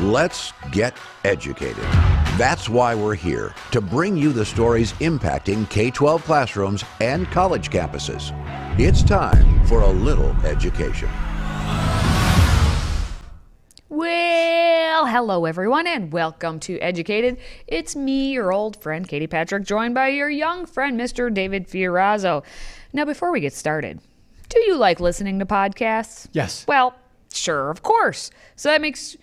Let's 0.00 0.52
get 0.70 0.96
educated. 1.24 1.82
That's 2.36 2.68
why 2.68 2.94
we're 2.94 3.16
here 3.16 3.52
to 3.72 3.80
bring 3.80 4.16
you 4.16 4.32
the 4.32 4.44
stories 4.44 4.92
impacting 5.00 5.68
K 5.70 5.90
12 5.90 6.22
classrooms 6.22 6.84
and 7.00 7.28
college 7.32 7.70
campuses. 7.70 8.30
It's 8.78 9.02
time 9.02 9.66
for 9.66 9.80
a 9.80 9.88
little 9.88 10.30
education. 10.46 11.08
Well, 13.88 15.06
hello 15.06 15.46
everyone, 15.46 15.88
and 15.88 16.12
welcome 16.12 16.60
to 16.60 16.78
Educated. 16.78 17.38
It's 17.66 17.96
me, 17.96 18.30
your 18.30 18.52
old 18.52 18.80
friend 18.80 19.08
Katie 19.08 19.26
Patrick, 19.26 19.64
joined 19.64 19.96
by 19.96 20.10
your 20.10 20.30
young 20.30 20.64
friend 20.66 21.00
Mr. 21.00 21.34
David 21.34 21.66
Fiorazo. 21.66 22.44
Now, 22.92 23.04
before 23.04 23.32
we 23.32 23.40
get 23.40 23.52
started, 23.52 23.98
do 24.48 24.60
you 24.60 24.76
like 24.76 25.00
listening 25.00 25.40
to 25.40 25.44
podcasts? 25.44 26.28
Yes. 26.30 26.64
Well, 26.68 26.94
sure, 27.32 27.68
of 27.70 27.82
course. 27.82 28.30
So 28.54 28.68
that 28.68 28.80
makes 28.80 29.16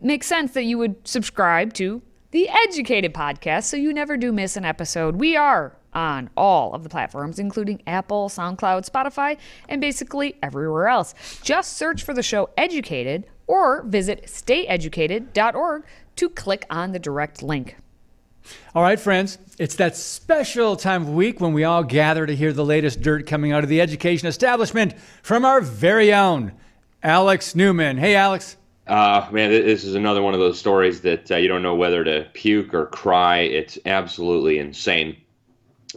makes 0.00 0.26
sense 0.26 0.52
that 0.52 0.64
you 0.64 0.78
would 0.78 1.06
subscribe 1.06 1.72
to 1.74 2.02
the 2.30 2.48
Educated 2.48 3.14
podcast 3.14 3.64
so 3.64 3.76
you 3.76 3.92
never 3.92 4.16
do 4.16 4.32
miss 4.32 4.56
an 4.56 4.64
episode. 4.64 5.16
We 5.16 5.36
are 5.36 5.76
on 5.94 6.30
all 6.36 6.74
of 6.74 6.82
the 6.82 6.88
platforms, 6.88 7.38
including 7.38 7.82
Apple, 7.86 8.28
SoundCloud, 8.28 8.88
Spotify, 8.88 9.38
and 9.68 9.80
basically 9.80 10.36
everywhere 10.42 10.88
else. 10.88 11.14
Just 11.42 11.76
search 11.76 12.02
for 12.02 12.12
the 12.14 12.22
show 12.22 12.50
Educated 12.56 13.26
or 13.46 13.82
visit 13.82 14.24
stayeducated.org 14.26 15.84
to 16.16 16.28
click 16.28 16.66
on 16.68 16.92
the 16.92 16.98
direct 16.98 17.42
link. 17.42 17.76
All 18.74 18.82
right, 18.82 18.98
friends, 18.98 19.38
it's 19.58 19.74
that 19.76 19.96
special 19.96 20.76
time 20.76 21.02
of 21.02 21.10
week 21.10 21.40
when 21.40 21.52
we 21.52 21.64
all 21.64 21.82
gather 21.82 22.26
to 22.26 22.34
hear 22.34 22.52
the 22.52 22.64
latest 22.64 23.00
dirt 23.02 23.26
coming 23.26 23.52
out 23.52 23.62
of 23.62 23.70
the 23.70 23.80
education 23.80 24.28
establishment 24.28 24.98
from 25.22 25.44
our 25.44 25.60
very 25.60 26.12
own 26.12 26.52
Alex 27.02 27.54
Newman. 27.54 27.98
Hey, 27.98 28.14
Alex. 28.14 28.56
Uh, 28.88 29.28
man, 29.30 29.50
this 29.50 29.84
is 29.84 29.94
another 29.94 30.22
one 30.22 30.32
of 30.32 30.40
those 30.40 30.58
stories 30.58 31.02
that 31.02 31.30
uh, 31.30 31.36
you 31.36 31.46
don't 31.46 31.62
know 31.62 31.74
whether 31.74 32.02
to 32.02 32.26
puke 32.32 32.72
or 32.72 32.86
cry. 32.86 33.40
It's 33.40 33.78
absolutely 33.84 34.58
insane. 34.58 35.14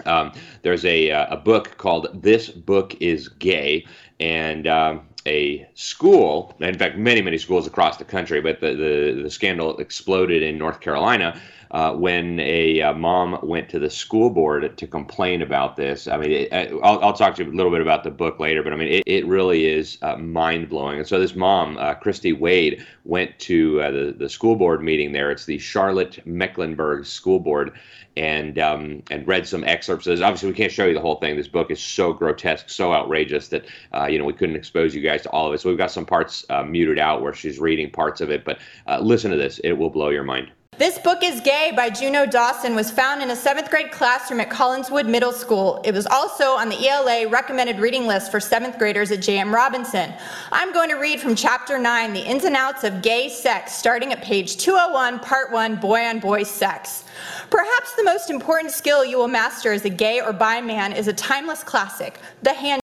Um, 0.05 0.33
there's 0.61 0.83
a, 0.83 1.09
uh, 1.09 1.35
a 1.35 1.37
book 1.37 1.77
called 1.77 2.21
This 2.21 2.49
Book 2.49 2.95
is 2.99 3.29
Gay, 3.29 3.85
and 4.19 4.67
um, 4.67 5.07
a 5.25 5.69
school, 5.73 6.53
in 6.59 6.77
fact, 6.77 6.97
many, 6.97 7.21
many 7.21 7.37
schools 7.37 7.65
across 7.65 7.95
the 7.95 8.03
country, 8.03 8.41
but 8.41 8.59
the, 8.59 8.75
the, 8.75 9.21
the 9.23 9.29
scandal 9.29 9.77
exploded 9.77 10.43
in 10.43 10.57
North 10.57 10.81
Carolina 10.81 11.39
uh, 11.71 11.93
when 11.93 12.39
a 12.41 12.81
uh, 12.81 12.93
mom 12.93 13.39
went 13.41 13.69
to 13.69 13.79
the 13.79 13.89
school 13.89 14.29
board 14.29 14.77
to 14.77 14.87
complain 14.87 15.41
about 15.41 15.77
this. 15.77 16.05
I 16.07 16.17
mean, 16.17 16.31
it, 16.31 16.73
I'll, 16.83 17.01
I'll, 17.01 17.13
talk 17.13 17.35
to 17.35 17.43
you 17.45 17.51
a 17.51 17.55
little 17.55 17.71
bit 17.71 17.81
about 17.81 18.03
the 18.03 18.11
book 18.11 18.39
later, 18.39 18.61
but 18.61 18.73
I 18.73 18.75
mean, 18.75 18.89
it, 18.89 19.03
it 19.05 19.25
really 19.25 19.65
is 19.65 19.97
uh, 20.01 20.17
mind 20.17 20.67
blowing. 20.67 20.99
And 20.99 21.07
so 21.07 21.17
this 21.17 21.33
mom, 21.33 21.77
uh, 21.77 21.93
Christy 21.93 22.33
Wade, 22.33 22.85
went 23.05 23.39
to 23.39 23.81
uh, 23.81 23.91
the, 23.91 24.15
the 24.17 24.27
school 24.27 24.57
board 24.57 24.83
meeting 24.83 25.13
there. 25.13 25.31
It's 25.31 25.45
the 25.45 25.59
Charlotte 25.59 26.25
Mecklenburg 26.25 27.05
School 27.05 27.39
Board. 27.39 27.71
And 28.17 28.59
um, 28.59 29.03
and 29.09 29.25
read 29.25 29.47
some 29.47 29.63
excerpts. 29.63 30.05
Obviously, 30.05 30.49
we 30.49 30.53
can't 30.53 30.69
show 30.69 30.85
you 30.85 30.93
the 30.93 30.99
whole 30.99 31.15
thing. 31.15 31.37
This 31.37 31.47
book 31.47 31.71
is 31.71 31.79
so 31.79 32.11
grotesque, 32.11 32.69
so 32.69 32.91
outrageous 32.91 33.47
that 33.47 33.65
uh, 33.95 34.07
you 34.07 34.19
know 34.19 34.25
we 34.25 34.33
couldn't 34.33 34.57
expose 34.57 34.93
you 34.93 35.01
guys 35.01 35.21
to 35.21 35.29
all 35.29 35.47
of 35.47 35.53
it. 35.53 35.61
So 35.61 35.69
we've 35.69 35.77
got 35.77 35.91
some 35.91 36.05
parts 36.05 36.45
muted 36.67 36.99
out 36.99 37.21
where 37.21 37.33
she's 37.33 37.57
reading 37.57 37.89
parts 37.89 38.19
of 38.19 38.29
it. 38.29 38.43
But 38.43 38.59
listen 38.99 39.31
to 39.31 39.37
this; 39.37 39.59
it 39.59 39.71
will 39.71 39.89
blow 39.89 40.09
your 40.09 40.25
mind. 40.25 40.51
This 40.81 40.97
book 40.97 41.21
is 41.21 41.41
Gay 41.41 41.71
by 41.75 41.91
Juno 41.91 42.25
Dawson 42.25 42.73
was 42.73 42.89
found 42.89 43.21
in 43.21 43.29
a 43.29 43.35
seventh 43.35 43.69
grade 43.69 43.91
classroom 43.91 44.39
at 44.39 44.49
Collinswood 44.49 45.07
Middle 45.07 45.31
School. 45.31 45.79
It 45.85 45.93
was 45.93 46.07
also 46.07 46.53
on 46.53 46.69
the 46.69 46.87
ELA 46.89 47.29
recommended 47.29 47.77
reading 47.77 48.07
list 48.07 48.31
for 48.31 48.39
seventh 48.39 48.79
graders 48.79 49.11
at 49.11 49.21
J.M. 49.21 49.53
Robinson. 49.53 50.11
I'm 50.51 50.73
going 50.73 50.89
to 50.89 50.95
read 50.95 51.19
from 51.19 51.35
chapter 51.35 51.77
9, 51.77 52.13
The 52.13 52.21
Ins 52.21 52.45
and 52.45 52.55
Outs 52.55 52.83
of 52.83 53.03
Gay 53.03 53.29
Sex, 53.29 53.75
starting 53.75 54.11
at 54.11 54.23
page 54.23 54.57
201, 54.57 55.19
part 55.19 55.51
1, 55.51 55.75
Boy 55.75 55.99
on 55.99 56.17
Boy 56.19 56.41
Sex. 56.41 57.05
Perhaps 57.51 57.95
the 57.95 58.03
most 58.03 58.31
important 58.31 58.73
skill 58.73 59.05
you 59.05 59.19
will 59.19 59.27
master 59.27 59.71
as 59.73 59.85
a 59.85 59.89
gay 59.89 60.19
or 60.19 60.33
bi 60.33 60.61
man 60.61 60.93
is 60.93 61.07
a 61.07 61.13
timeless 61.13 61.63
classic, 61.63 62.17
the 62.41 62.55
hand. 62.55 62.81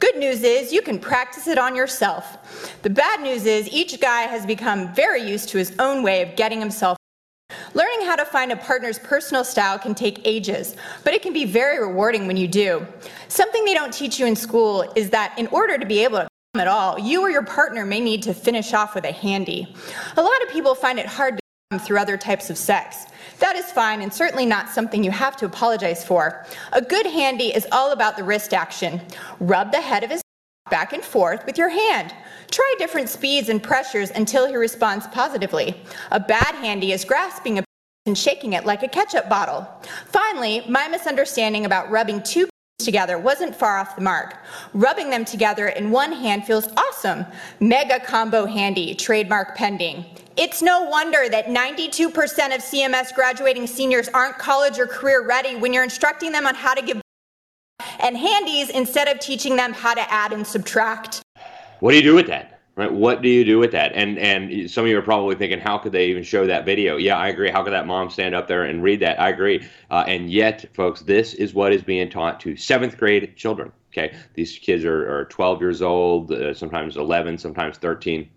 Good 0.00 0.16
news 0.16 0.42
is 0.42 0.72
you 0.72 0.82
can 0.82 0.98
practice 0.98 1.46
it 1.46 1.58
on 1.58 1.76
yourself. 1.76 2.80
The 2.82 2.90
bad 2.90 3.20
news 3.20 3.46
is 3.46 3.68
each 3.68 4.00
guy 4.00 4.22
has 4.22 4.44
become 4.44 4.92
very 4.92 5.22
used 5.22 5.50
to 5.50 5.58
his 5.58 5.76
own 5.78 6.02
way 6.02 6.20
of 6.20 6.34
getting 6.34 6.58
himself 6.58 6.98
Learning 7.74 8.06
how 8.06 8.14
to 8.14 8.24
find 8.24 8.52
a 8.52 8.56
partner's 8.56 9.00
personal 9.00 9.42
style 9.42 9.78
can 9.78 9.94
take 9.94 10.20
ages, 10.24 10.76
but 11.02 11.12
it 11.12 11.22
can 11.22 11.32
be 11.32 11.44
very 11.44 11.80
rewarding 11.80 12.26
when 12.26 12.36
you 12.36 12.46
do. 12.46 12.86
Something 13.28 13.64
they 13.64 13.74
don't 13.74 13.92
teach 13.92 14.18
you 14.18 14.26
in 14.26 14.36
school 14.36 14.90
is 14.94 15.10
that 15.10 15.36
in 15.38 15.48
order 15.48 15.76
to 15.76 15.84
be 15.84 16.04
able 16.04 16.18
to 16.18 16.28
come 16.54 16.60
at 16.60 16.68
all, 16.68 16.98
you 16.98 17.20
or 17.20 17.30
your 17.30 17.44
partner 17.44 17.84
may 17.84 18.00
need 18.00 18.22
to 18.22 18.32
finish 18.32 18.72
off 18.72 18.94
with 18.94 19.04
a 19.04 19.12
handy. 19.12 19.74
A 20.16 20.22
lot 20.22 20.42
of 20.42 20.50
people 20.50 20.74
find 20.76 21.00
it 21.00 21.06
hard 21.06 21.36
to 21.36 21.40
come 21.72 21.80
through 21.80 21.98
other 21.98 22.16
types 22.16 22.48
of 22.48 22.56
sex. 22.56 23.06
That 23.40 23.56
is 23.56 23.66
fine 23.72 24.02
and 24.02 24.12
certainly 24.12 24.46
not 24.46 24.68
something 24.68 25.02
you 25.02 25.10
have 25.10 25.36
to 25.38 25.46
apologize 25.46 26.04
for. 26.04 26.46
A 26.72 26.80
good 26.80 27.06
handy 27.06 27.54
is 27.54 27.66
all 27.72 27.90
about 27.90 28.16
the 28.16 28.22
wrist 28.22 28.54
action. 28.54 29.00
Rub 29.40 29.72
the 29.72 29.80
head 29.80 30.04
of 30.04 30.10
his 30.10 30.23
back 30.70 30.92
and 30.92 31.04
forth 31.04 31.44
with 31.44 31.58
your 31.58 31.68
hand. 31.68 32.14
Try 32.50 32.74
different 32.78 33.08
speeds 33.08 33.48
and 33.48 33.62
pressures 33.62 34.10
until 34.10 34.46
he 34.46 34.56
responds 34.56 35.06
positively. 35.08 35.76
A 36.10 36.18
bad 36.18 36.54
handy 36.54 36.92
is 36.92 37.04
grasping 37.04 37.58
a 37.58 37.64
and 38.06 38.18
shaking 38.18 38.52
it 38.52 38.66
like 38.66 38.82
a 38.82 38.88
ketchup 38.88 39.28
bottle. 39.30 39.66
Finally, 40.06 40.62
my 40.68 40.88
misunderstanding 40.88 41.64
about 41.64 41.90
rubbing 41.90 42.22
two 42.22 42.46
together 42.78 43.18
wasn't 43.18 43.54
far 43.54 43.78
off 43.78 43.96
the 43.96 44.02
mark. 44.02 44.36
Rubbing 44.74 45.08
them 45.08 45.24
together 45.24 45.68
in 45.68 45.90
one 45.90 46.12
hand 46.12 46.44
feels 46.44 46.68
awesome. 46.76 47.24
Mega 47.60 47.98
combo 48.00 48.44
handy, 48.44 48.94
trademark 48.94 49.56
pending. 49.56 50.04
It's 50.36 50.60
no 50.60 50.82
wonder 50.82 51.28
that 51.30 51.46
92% 51.46 52.08
of 52.54 52.60
CMS 52.60 53.14
graduating 53.14 53.66
seniors 53.66 54.08
aren't 54.08 54.36
college 54.36 54.78
or 54.78 54.86
career 54.86 55.26
ready 55.26 55.56
when 55.56 55.72
you're 55.72 55.84
instructing 55.84 56.32
them 56.32 56.46
on 56.46 56.54
how 56.54 56.74
to 56.74 56.82
give 56.82 57.00
and 58.00 58.16
handies 58.16 58.70
instead 58.70 59.08
of 59.08 59.18
teaching 59.18 59.56
them 59.56 59.72
how 59.72 59.94
to 59.94 60.12
add 60.12 60.32
and 60.32 60.46
subtract. 60.46 61.22
What 61.80 61.90
do 61.90 61.96
you 61.96 62.02
do 62.02 62.14
with 62.14 62.26
that? 62.28 62.60
Right? 62.76 62.92
What 62.92 63.22
do 63.22 63.28
you 63.28 63.44
do 63.44 63.60
with 63.60 63.70
that? 63.70 63.92
And 63.94 64.18
and 64.18 64.68
some 64.68 64.84
of 64.84 64.90
you 64.90 64.98
are 64.98 65.02
probably 65.02 65.36
thinking, 65.36 65.60
how 65.60 65.78
could 65.78 65.92
they 65.92 66.06
even 66.06 66.24
show 66.24 66.44
that 66.46 66.64
video? 66.64 66.96
Yeah, 66.96 67.16
I 67.16 67.28
agree. 67.28 67.48
How 67.48 67.62
could 67.62 67.72
that 67.72 67.86
mom 67.86 68.10
stand 68.10 68.34
up 68.34 68.48
there 68.48 68.64
and 68.64 68.82
read 68.82 68.98
that? 69.00 69.20
I 69.20 69.28
agree. 69.28 69.64
Uh, 69.92 70.04
and 70.08 70.28
yet, 70.28 70.64
folks, 70.74 71.00
this 71.00 71.34
is 71.34 71.54
what 71.54 71.72
is 71.72 71.84
being 71.84 72.10
taught 72.10 72.40
to 72.40 72.56
seventh 72.56 72.98
grade 72.98 73.36
children. 73.36 73.70
Okay, 73.92 74.16
these 74.34 74.58
kids 74.58 74.84
are, 74.84 75.20
are 75.20 75.24
12 75.26 75.60
years 75.60 75.82
old, 75.82 76.32
uh, 76.32 76.52
sometimes 76.52 76.96
11, 76.96 77.38
sometimes 77.38 77.78
13. 77.78 78.28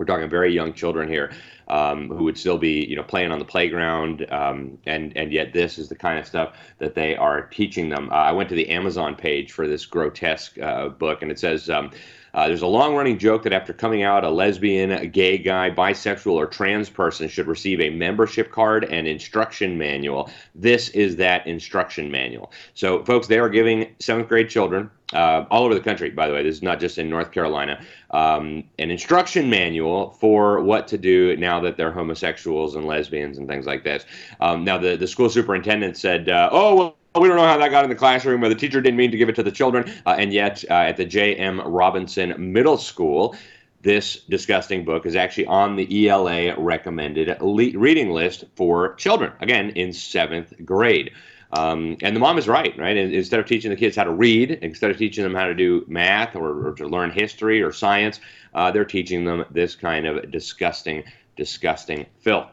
We're 0.00 0.06
talking 0.06 0.30
very 0.30 0.50
young 0.50 0.72
children 0.72 1.10
here 1.10 1.30
um, 1.68 2.08
who 2.08 2.24
would 2.24 2.38
still 2.38 2.56
be, 2.56 2.86
you 2.86 2.96
know, 2.96 3.02
playing 3.02 3.32
on 3.32 3.38
the 3.38 3.44
playground, 3.44 4.26
um, 4.32 4.78
and 4.86 5.14
and 5.14 5.30
yet 5.30 5.52
this 5.52 5.78
is 5.78 5.90
the 5.90 5.94
kind 5.94 6.18
of 6.18 6.26
stuff 6.26 6.56
that 6.78 6.94
they 6.94 7.16
are 7.16 7.42
teaching 7.42 7.90
them. 7.90 8.08
Uh, 8.10 8.14
I 8.14 8.32
went 8.32 8.48
to 8.48 8.54
the 8.54 8.70
Amazon 8.70 9.14
page 9.14 9.52
for 9.52 9.68
this 9.68 9.84
grotesque 9.84 10.58
uh, 10.58 10.88
book, 10.88 11.20
and 11.20 11.30
it 11.30 11.38
says. 11.38 11.68
Um, 11.68 11.90
uh, 12.34 12.46
there's 12.48 12.62
a 12.62 12.66
long 12.66 12.94
running 12.94 13.18
joke 13.18 13.42
that 13.42 13.52
after 13.52 13.72
coming 13.72 14.02
out, 14.02 14.24
a 14.24 14.30
lesbian, 14.30 14.90
a 14.90 15.06
gay 15.06 15.38
guy, 15.38 15.70
bisexual, 15.70 16.32
or 16.32 16.46
trans 16.46 16.88
person 16.88 17.28
should 17.28 17.46
receive 17.46 17.80
a 17.80 17.90
membership 17.90 18.50
card 18.50 18.84
and 18.84 19.06
instruction 19.06 19.76
manual. 19.78 20.30
This 20.54 20.88
is 20.90 21.16
that 21.16 21.46
instruction 21.46 22.10
manual. 22.10 22.52
So, 22.74 23.04
folks, 23.04 23.26
they 23.26 23.38
are 23.38 23.48
giving 23.48 23.94
seventh 23.98 24.28
grade 24.28 24.48
children 24.48 24.90
uh, 25.12 25.44
all 25.50 25.64
over 25.64 25.74
the 25.74 25.80
country, 25.80 26.10
by 26.10 26.28
the 26.28 26.32
way, 26.32 26.42
this 26.42 26.56
is 26.56 26.62
not 26.62 26.78
just 26.78 26.98
in 26.98 27.08
North 27.08 27.32
Carolina, 27.32 27.84
um, 28.10 28.64
an 28.78 28.90
instruction 28.90 29.50
manual 29.50 30.10
for 30.12 30.60
what 30.60 30.86
to 30.88 30.98
do 30.98 31.36
now 31.36 31.60
that 31.60 31.76
they're 31.76 31.92
homosexuals 31.92 32.76
and 32.76 32.86
lesbians 32.86 33.38
and 33.38 33.48
things 33.48 33.66
like 33.66 33.82
this. 33.82 34.04
Um, 34.40 34.64
now, 34.64 34.78
the, 34.78 34.96
the 34.96 35.06
school 35.06 35.28
superintendent 35.28 35.96
said, 35.96 36.28
uh, 36.28 36.48
oh, 36.52 36.74
well, 36.76 36.96
we 37.18 37.26
don't 37.26 37.36
know 37.36 37.44
how 37.44 37.58
that 37.58 37.70
got 37.70 37.82
in 37.82 37.90
the 37.90 37.96
classroom, 37.96 38.44
or 38.44 38.48
the 38.48 38.54
teacher 38.54 38.80
didn't 38.80 38.96
mean 38.96 39.10
to 39.10 39.16
give 39.16 39.28
it 39.28 39.34
to 39.36 39.42
the 39.42 39.50
children. 39.50 39.92
Uh, 40.06 40.14
and 40.18 40.32
yet, 40.32 40.64
uh, 40.70 40.74
at 40.74 40.96
the 40.96 41.04
J.M. 41.04 41.60
Robinson 41.60 42.52
Middle 42.52 42.78
School, 42.78 43.34
this 43.82 44.16
disgusting 44.28 44.84
book 44.84 45.06
is 45.06 45.16
actually 45.16 45.46
on 45.46 45.74
the 45.74 46.08
ELA 46.08 46.54
recommended 46.56 47.40
le- 47.40 47.78
reading 47.78 48.10
list 48.10 48.44
for 48.54 48.94
children, 48.94 49.32
again, 49.40 49.70
in 49.70 49.92
seventh 49.92 50.52
grade. 50.64 51.10
Um, 51.52 51.96
and 52.02 52.14
the 52.14 52.20
mom 52.20 52.38
is 52.38 52.46
right, 52.46 52.76
right? 52.78 52.96
Instead 52.96 53.40
of 53.40 53.46
teaching 53.46 53.70
the 53.70 53.76
kids 53.76 53.96
how 53.96 54.04
to 54.04 54.12
read, 54.12 54.52
instead 54.62 54.90
of 54.90 54.98
teaching 54.98 55.24
them 55.24 55.34
how 55.34 55.46
to 55.46 55.54
do 55.54 55.84
math 55.88 56.36
or, 56.36 56.68
or 56.68 56.74
to 56.74 56.86
learn 56.86 57.10
history 57.10 57.60
or 57.60 57.72
science, 57.72 58.20
uh, 58.54 58.70
they're 58.70 58.84
teaching 58.84 59.24
them 59.24 59.44
this 59.50 59.74
kind 59.74 60.06
of 60.06 60.30
disgusting, 60.30 61.02
disgusting 61.36 62.06
filth. 62.20 62.50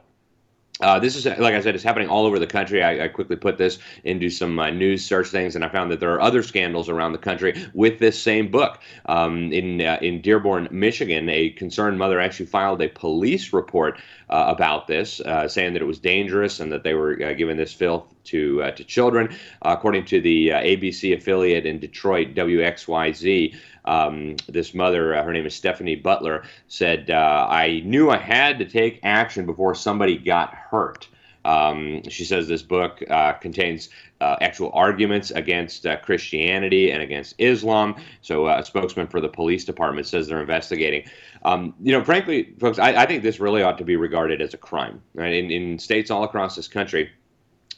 Uh, 0.79 0.99
this 0.99 1.15
is, 1.15 1.25
like 1.25 1.55
I 1.55 1.61
said, 1.61 1.73
it's 1.73 1.83
happening 1.83 2.07
all 2.07 2.25
over 2.25 2.37
the 2.37 2.47
country. 2.47 2.83
I, 2.83 3.05
I 3.05 3.07
quickly 3.07 3.35
put 3.35 3.57
this 3.57 3.79
into 4.03 4.29
some 4.29 4.59
uh, 4.59 4.69
news 4.69 5.03
search 5.03 5.27
things, 5.27 5.55
and 5.55 5.65
I 5.65 5.69
found 5.69 5.91
that 5.91 5.99
there 5.99 6.13
are 6.13 6.21
other 6.21 6.43
scandals 6.43 6.87
around 6.87 7.13
the 7.13 7.17
country 7.17 7.65
with 7.73 7.99
this 7.99 8.21
same 8.21 8.51
book. 8.51 8.79
Um, 9.07 9.51
in 9.51 9.81
uh, 9.81 9.97
in 10.01 10.21
Dearborn, 10.21 10.67
Michigan, 10.71 11.29
a 11.29 11.49
concerned 11.51 11.97
mother 11.97 12.19
actually 12.19 12.45
filed 12.45 12.81
a 12.81 12.89
police 12.89 13.53
report 13.53 13.99
uh, 14.29 14.45
about 14.47 14.87
this, 14.87 15.19
uh, 15.21 15.47
saying 15.47 15.73
that 15.73 15.81
it 15.81 15.85
was 15.85 15.99
dangerous 15.99 16.59
and 16.59 16.71
that 16.71 16.83
they 16.83 16.93
were 16.93 17.13
uh, 17.23 17.33
giving 17.33 17.57
this 17.57 17.73
filth 17.73 18.13
to 18.25 18.71
to 18.71 18.83
children. 18.83 19.35
according 19.63 20.05
to 20.05 20.21
the 20.21 20.49
ABC 20.49 21.15
affiliate 21.15 21.65
in 21.65 21.79
Detroit, 21.79 22.35
WXYZ, 22.35 23.55
Um, 23.87 24.35
this 24.47 24.73
mother, 24.73 25.15
uh, 25.15 25.23
her 25.23 25.33
name 25.33 25.45
is 25.45 25.55
Stephanie 25.55 25.95
Butler, 25.95 26.43
said, 26.67 27.09
uh, 27.09 27.47
I 27.49 27.81
knew 27.85 28.09
I 28.09 28.17
had 28.17 28.59
to 28.59 28.65
take 28.65 28.99
action 29.01 29.45
before 29.45 29.73
somebody 29.73 30.17
got 30.17 30.53
hurt. 30.53 31.07
Um, 31.45 32.03
she 32.09 32.25
says 32.25 32.49
this 32.49 32.61
book 32.61 33.01
uh, 33.09 33.33
contains 33.33 33.87
uh, 34.19 34.35
actual 34.41 34.69
arguments 34.73 35.31
against 35.31 35.85
uh, 35.85 35.95
Christianity 35.97 36.91
and 36.91 37.01
against 37.01 37.35
Islam. 37.37 37.95
So, 38.21 38.47
uh, 38.47 38.57
a 38.59 38.65
spokesman 38.65 39.07
for 39.07 39.21
the 39.21 39.29
police 39.29 39.63
department 39.63 40.07
says 40.07 40.27
they're 40.27 40.41
investigating. 40.41 41.09
Um, 41.43 41.73
you 41.81 41.93
know, 41.93 42.03
frankly, 42.03 42.53
folks, 42.59 42.79
I, 42.79 43.03
I, 43.03 43.05
think 43.05 43.23
this 43.23 43.39
really 43.39 43.63
ought 43.63 43.77
to 43.77 43.85
be 43.85 43.95
regarded 43.95 44.41
as 44.41 44.53
a 44.53 44.57
crime. 44.57 45.01
Right? 45.13 45.33
In, 45.33 45.49
in 45.49 45.79
states 45.79 46.11
all 46.11 46.23
across 46.23 46.57
this 46.57 46.67
country, 46.67 47.09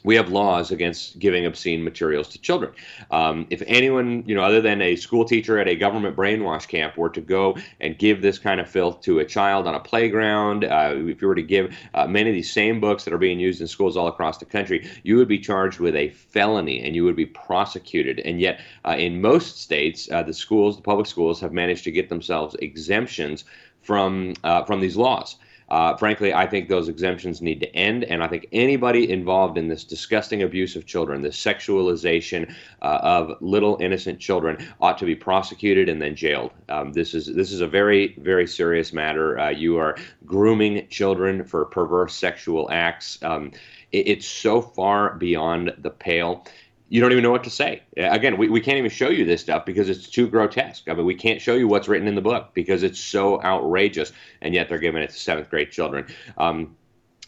we 0.02 0.16
have 0.16 0.30
laws 0.30 0.70
against 0.70 1.18
giving 1.18 1.46
obscene 1.46 1.84
materials 1.84 2.28
to 2.28 2.38
children. 2.38 2.72
Um, 3.10 3.46
if 3.50 3.62
anyone, 3.66 4.24
you 4.26 4.34
know, 4.34 4.42
other 4.42 4.60
than 4.60 4.80
a 4.80 4.96
school 4.96 5.24
teacher 5.24 5.58
at 5.58 5.68
a 5.68 5.74
government 5.74 6.16
brainwash 6.16 6.66
camp, 6.68 6.96
were 6.96 7.10
to 7.10 7.20
go 7.20 7.56
and 7.80 7.98
give 7.98 8.22
this 8.22 8.38
kind 8.38 8.60
of 8.60 8.68
filth 8.68 9.02
to 9.02 9.18
a 9.18 9.24
child 9.24 9.66
on 9.66 9.74
a 9.74 9.80
playground, 9.80 10.64
uh, 10.64 10.94
if 10.94 11.20
you 11.20 11.28
were 11.28 11.34
to 11.34 11.42
give 11.42 11.74
uh, 11.94 12.06
many 12.06 12.30
of 12.30 12.34
these 12.34 12.52
same 12.52 12.80
books 12.80 13.04
that 13.04 13.12
are 13.12 13.18
being 13.18 13.38
used 13.38 13.60
in 13.60 13.66
schools 13.66 13.96
all 13.96 14.08
across 14.08 14.38
the 14.38 14.44
country, 14.44 14.88
you 15.02 15.16
would 15.16 15.28
be 15.28 15.38
charged 15.38 15.80
with 15.80 15.94
a 15.94 16.08
felony 16.08 16.82
and 16.82 16.96
you 16.96 17.04
would 17.04 17.16
be 17.16 17.26
prosecuted. 17.26 18.20
And 18.20 18.40
yet, 18.40 18.60
uh, 18.84 18.96
in 18.98 19.20
most 19.20 19.60
states, 19.60 20.10
uh, 20.10 20.22
the 20.22 20.34
schools, 20.34 20.76
the 20.76 20.82
public 20.82 21.06
schools, 21.06 21.40
have 21.40 21.52
managed 21.52 21.84
to 21.84 21.90
get 21.90 22.08
themselves 22.08 22.54
exemptions 22.56 23.44
from 23.82 24.34
uh, 24.44 24.64
from 24.64 24.80
these 24.80 24.96
laws. 24.96 25.36
Uh, 25.70 25.96
frankly, 25.96 26.34
I 26.34 26.46
think 26.46 26.68
those 26.68 26.88
exemptions 26.88 27.40
need 27.40 27.60
to 27.60 27.76
end, 27.76 28.04
and 28.04 28.22
I 28.22 28.28
think 28.28 28.48
anybody 28.52 29.10
involved 29.10 29.56
in 29.56 29.68
this 29.68 29.84
disgusting 29.84 30.42
abuse 30.42 30.74
of 30.74 30.86
children, 30.86 31.22
this 31.22 31.36
sexualization 31.36 32.52
uh, 32.82 32.98
of 33.02 33.36
little 33.40 33.76
innocent 33.80 34.18
children, 34.18 34.58
ought 34.80 34.98
to 34.98 35.04
be 35.04 35.14
prosecuted 35.14 35.88
and 35.88 36.02
then 36.02 36.16
jailed. 36.16 36.50
Um, 36.68 36.92
this 36.92 37.14
is 37.14 37.26
this 37.34 37.52
is 37.52 37.60
a 37.60 37.68
very 37.68 38.16
very 38.18 38.46
serious 38.46 38.92
matter. 38.92 39.38
Uh, 39.38 39.50
you 39.50 39.78
are 39.78 39.96
grooming 40.26 40.88
children 40.88 41.44
for 41.44 41.64
perverse 41.64 42.14
sexual 42.14 42.68
acts. 42.70 43.18
Um, 43.22 43.52
it, 43.92 44.08
it's 44.08 44.26
so 44.26 44.60
far 44.60 45.14
beyond 45.14 45.72
the 45.78 45.90
pale 45.90 46.44
you 46.90 47.00
don't 47.00 47.12
even 47.12 47.22
know 47.22 47.30
what 47.30 47.44
to 47.44 47.50
say. 47.50 47.82
Again, 47.96 48.36
we, 48.36 48.48
we 48.48 48.60
can't 48.60 48.76
even 48.76 48.90
show 48.90 49.08
you 49.08 49.24
this 49.24 49.40
stuff 49.40 49.64
because 49.64 49.88
it's 49.88 50.08
too 50.08 50.28
grotesque. 50.28 50.88
I 50.88 50.94
mean, 50.94 51.06
we 51.06 51.14
can't 51.14 51.40
show 51.40 51.54
you 51.54 51.68
what's 51.68 51.86
written 51.86 52.08
in 52.08 52.16
the 52.16 52.20
book 52.20 52.50
because 52.52 52.82
it's 52.82 52.98
so 52.98 53.40
outrageous, 53.42 54.12
and 54.42 54.52
yet 54.52 54.68
they're 54.68 54.78
giving 54.78 55.00
it 55.00 55.10
to 55.10 55.16
seventh 55.16 55.48
grade 55.48 55.70
children. 55.70 56.06
Um, 56.36 56.76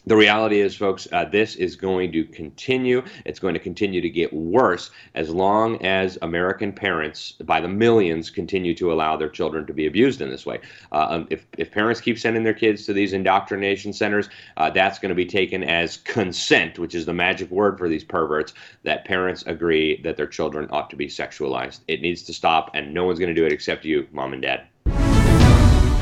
the 0.05 0.15
reality 0.17 0.59
is, 0.59 0.75
folks, 0.75 1.07
uh, 1.11 1.25
this 1.25 1.55
is 1.55 1.75
going 1.75 2.11
to 2.11 2.25
continue. 2.25 3.03
It's 3.25 3.39
going 3.39 3.53
to 3.53 3.59
continue 3.59 4.01
to 4.01 4.09
get 4.09 4.33
worse 4.33 4.91
as 5.15 5.29
long 5.29 5.83
as 5.85 6.17
American 6.21 6.73
parents, 6.73 7.31
by 7.31 7.61
the 7.61 7.69
millions, 7.69 8.29
continue 8.29 8.75
to 8.75 8.91
allow 8.91 9.15
their 9.15 9.29
children 9.29 9.65
to 9.67 9.73
be 9.73 9.87
abused 9.87 10.21
in 10.21 10.29
this 10.29 10.45
way. 10.45 10.59
Uh, 10.91 11.07
um, 11.09 11.27
if, 11.29 11.45
if 11.57 11.71
parents 11.71 12.01
keep 12.01 12.19
sending 12.19 12.43
their 12.43 12.53
kids 12.53 12.85
to 12.85 12.93
these 12.93 13.13
indoctrination 13.13 13.93
centers, 13.93 14.29
uh, 14.57 14.69
that's 14.69 14.99
going 14.99 15.09
to 15.09 15.15
be 15.15 15.25
taken 15.25 15.63
as 15.63 15.97
consent, 15.97 16.79
which 16.79 16.95
is 16.95 17.05
the 17.05 17.13
magic 17.13 17.49
word 17.49 17.77
for 17.77 17.87
these 17.87 18.03
perverts, 18.03 18.53
that 18.83 19.05
parents 19.05 19.43
agree 19.47 20.01
that 20.01 20.17
their 20.17 20.27
children 20.27 20.67
ought 20.71 20.89
to 20.89 20.95
be 20.95 21.07
sexualized. 21.07 21.79
It 21.87 22.01
needs 22.01 22.23
to 22.23 22.33
stop, 22.33 22.71
and 22.73 22.93
no 22.93 23.05
one's 23.05 23.19
going 23.19 23.33
to 23.33 23.39
do 23.39 23.45
it 23.45 23.53
except 23.53 23.85
you, 23.85 24.07
mom 24.11 24.33
and 24.33 24.41
dad. 24.41 24.67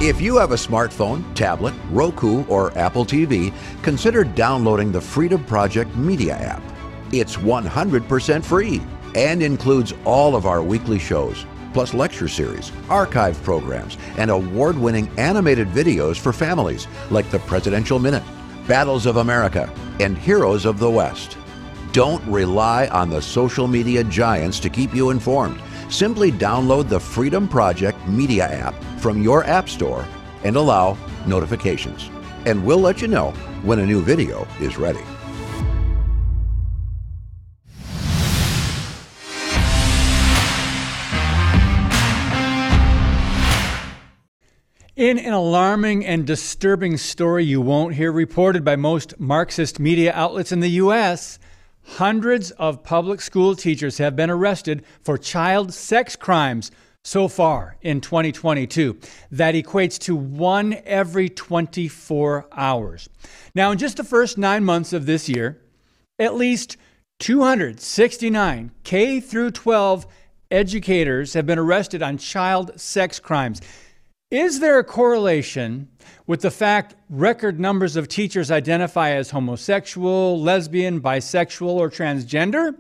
If 0.04 0.20
you 0.20 0.38
have 0.38 0.52
a 0.52 0.56
smartphone, 0.56 1.24
tablet, 1.36 1.76
Roku, 1.92 2.44
or 2.46 2.76
Apple 2.76 3.06
TV, 3.06 3.54
consider 3.84 4.24
downloading 4.24 4.92
the 4.92 5.00
Freedom 5.00 5.46
Project 5.46 5.96
Media 5.96 6.34
app. 6.34 6.64
It's 7.12 7.36
100% 7.36 8.44
free 8.44 8.82
and 9.14 9.44
includes 9.44 9.94
all 10.04 10.36
of 10.36 10.48
our 10.48 10.64
weekly 10.64 10.98
shows, 10.98 11.46
plus 11.72 11.94
lecture 11.94 12.28
series, 12.28 12.72
archive 12.90 13.40
programs, 13.44 14.00
and 14.18 14.32
award 14.32 14.76
winning 14.76 15.08
animated 15.20 15.68
videos 15.68 16.18
for 16.18 16.34
families 16.34 16.88
like 17.12 17.30
the 17.30 17.38
Presidential 17.38 18.00
Minute, 18.00 18.24
Battles 18.68 19.06
of 19.06 19.18
America, 19.18 19.72
and 20.00 20.18
Heroes 20.18 20.66
of 20.66 20.80
the 20.80 20.90
West. 20.90 21.38
Don't 21.92 22.26
rely 22.26 22.88
on 22.88 23.12
the 23.12 23.22
social 23.22 23.68
media 23.68 24.04
giants 24.04 24.60
to 24.62 24.70
keep 24.72 24.96
you 24.96 25.12
informed. 25.12 25.62
Simply 25.92 26.32
download 26.32 26.88
the 26.88 27.02
Freedom 27.02 27.50
Project 27.50 28.08
Media 28.08 28.48
app 28.48 28.74
from 28.98 29.22
your 29.22 29.44
App 29.44 29.68
Store 29.68 30.08
and 30.46 30.56
allow 30.56 30.98
notifications. 31.28 32.10
And 32.46 32.64
we'll 32.66 32.80
let 32.80 33.02
you 33.02 33.10
know 33.10 33.32
when 33.64 33.78
a 33.78 33.86
new 33.86 34.02
video 34.02 34.48
is 34.62 34.78
ready. 34.78 35.02
In 44.96 45.20
an 45.20 45.34
alarming 45.34 46.06
and 46.06 46.26
disturbing 46.26 46.96
story 46.96 47.44
you 47.44 47.60
won't 47.60 47.96
hear 47.96 48.14
reported 48.14 48.64
by 48.64 48.78
most 48.78 49.20
Marxist 49.20 49.78
media 49.78 50.14
outlets 50.14 50.54
in 50.54 50.62
the 50.62 50.70
U.S., 50.70 51.38
hundreds 51.84 52.52
of 52.52 52.84
public 52.84 53.22
school 53.22 53.56
teachers 53.56 53.98
have 53.98 54.16
been 54.16 54.30
arrested 54.30 54.84
for 55.04 55.18
child 55.18 55.74
sex 55.74 56.16
crimes 56.16 56.72
so 57.04 57.28
far 57.28 57.78
in 57.82 58.02
2022. 58.02 58.98
That 59.32 59.56
equates 59.56 59.98
to 60.00 60.16
one 60.16 60.78
every 60.86 61.30
24 61.30 62.48
hours. 62.52 63.10
Now, 63.56 63.72
in 63.72 63.78
just 63.78 63.98
the 63.98 64.04
first 64.04 64.38
nine 64.38 64.64
months 64.64 64.94
of 64.94 65.06
this 65.06 65.28
year, 65.28 65.62
at 66.20 66.36
least 66.36 66.78
269 67.20 68.72
K 68.84 69.20
through 69.20 69.52
12 69.52 70.06
educators 70.50 71.34
have 71.34 71.46
been 71.46 71.60
arrested 71.60 72.04
on 72.04 72.18
child 72.18 72.80
sex 72.80 73.20
crimes. 73.20 73.62
Is 74.32 74.62
there 74.62 74.80
a 74.80 74.84
correlation 74.86 75.90
with 76.26 76.40
the 76.40 76.52
fact 76.52 76.96
record 77.10 77.60
numbers 77.60 77.98
of 77.98 78.08
teachers 78.08 78.50
identify 78.50 79.10
as 79.10 79.32
homosexual, 79.32 80.42
lesbian, 80.42 81.02
bisexual, 81.02 81.68
or 81.68 81.90
transgender? 81.90 82.78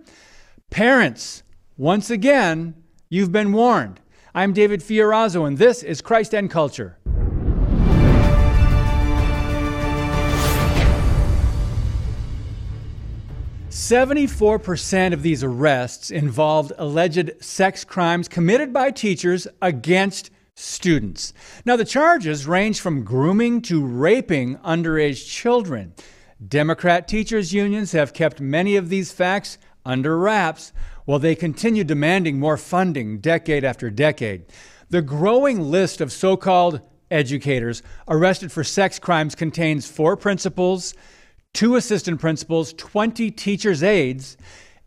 Parents, 0.69 1.43
once 1.75 2.09
again, 2.09 2.73
you've 3.09 3.33
been 3.33 3.51
warned. 3.51 3.99
I'm 4.33 4.53
David 4.53 4.79
Fiorazo, 4.79 5.45
and 5.45 5.57
this 5.57 5.83
is 5.83 5.99
Christ 5.99 6.33
and 6.33 6.49
Culture. 6.49 6.97
Seventy-four 13.67 14.57
percent 14.57 15.13
of 15.13 15.21
these 15.21 15.43
arrests 15.43 16.11
involved 16.11 16.71
alleged 16.77 17.31
sex 17.41 17.83
crimes 17.83 18.29
committed 18.29 18.71
by 18.71 18.91
teachers 18.91 19.49
against 19.61 20.31
students. 20.55 21.33
Now, 21.65 21.75
the 21.75 21.85
charges 21.85 22.47
range 22.47 22.79
from 22.79 23.03
grooming 23.03 23.61
to 23.63 23.85
raping 23.85 24.57
underage 24.57 25.27
children. 25.29 25.93
Democrat 26.45 27.07
teachers' 27.07 27.53
unions 27.53 27.91
have 27.91 28.13
kept 28.13 28.39
many 28.39 28.75
of 28.75 28.89
these 28.89 29.11
facts 29.11 29.57
under 29.85 30.17
wraps 30.17 30.73
while 31.05 31.19
they 31.19 31.35
continue 31.35 31.83
demanding 31.83 32.39
more 32.39 32.57
funding 32.57 33.19
decade 33.19 33.63
after 33.63 33.89
decade. 33.89 34.45
The 34.89 35.01
growing 35.01 35.59
list 35.59 36.01
of 36.01 36.11
so 36.11 36.35
called 36.37 36.81
educators 37.09 37.83
arrested 38.07 38.51
for 38.51 38.63
sex 38.63 38.99
crimes 38.99 39.35
contains 39.35 39.87
four 39.87 40.15
principals, 40.17 40.93
two 41.53 41.75
assistant 41.75 42.19
principals, 42.19 42.73
20 42.73 43.31
teachers' 43.31 43.83
aides, 43.83 44.37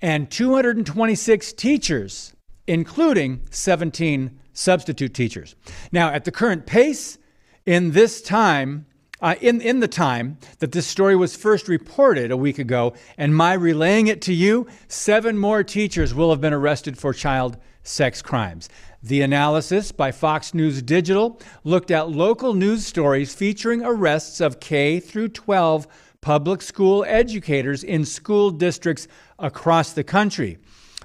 and 0.01 0.31
226 0.31 1.53
teachers, 1.53 2.35
including 2.67 3.41
17 3.51 4.41
substitute 4.55 5.13
teachers. 5.13 5.55
Now, 5.93 6.09
at 6.09 6.25
the 6.25 6.33
current 6.33 6.65
pace, 6.65 7.19
in 7.67 7.91
this 7.91 8.23
time, 8.23 8.87
uh, 9.21 9.35
in, 9.41 9.61
in 9.61 9.81
the 9.81 9.89
time 9.89 10.39
that 10.59 10.73
this 10.73 10.87
story 10.87 11.17
was 11.17 11.37
first 11.37 11.69
reported 11.69 12.31
a 12.31 12.37
week 12.37 12.59
ago, 12.59 12.95
and 13.19 13.37
my 13.37 13.53
relaying 13.53 14.07
it 14.07 14.23
to 14.23 14.33
you, 14.33 14.67
seven 14.89 15.37
more 15.37 15.63
teachers 15.63 16.15
will 16.15 16.31
have 16.31 16.41
been 16.41 16.53
arrested 16.53 16.99
for 16.99 17.13
child 17.13 17.57
sex 17.83 18.23
crimes. 18.23 18.69
The 19.03 19.21
analysis 19.21 19.93
by 19.93 20.13
Fox 20.13 20.55
News 20.55 20.81
Digital 20.83 21.41
looked 21.63 21.91
at 21.91 22.11
local 22.11 22.55
news 22.55 22.87
stories 22.87 23.35
featuring 23.35 23.85
arrests 23.85 24.41
of 24.41 24.61
K 24.61 25.01
through 25.01 25.29
12 25.29 25.87
public 26.21 26.63
school 26.63 27.05
educators 27.07 27.85
in 27.85 28.05
school 28.05 28.51
districts 28.51 29.07
across 29.39 29.93
the 29.93 30.05
country. 30.05 30.57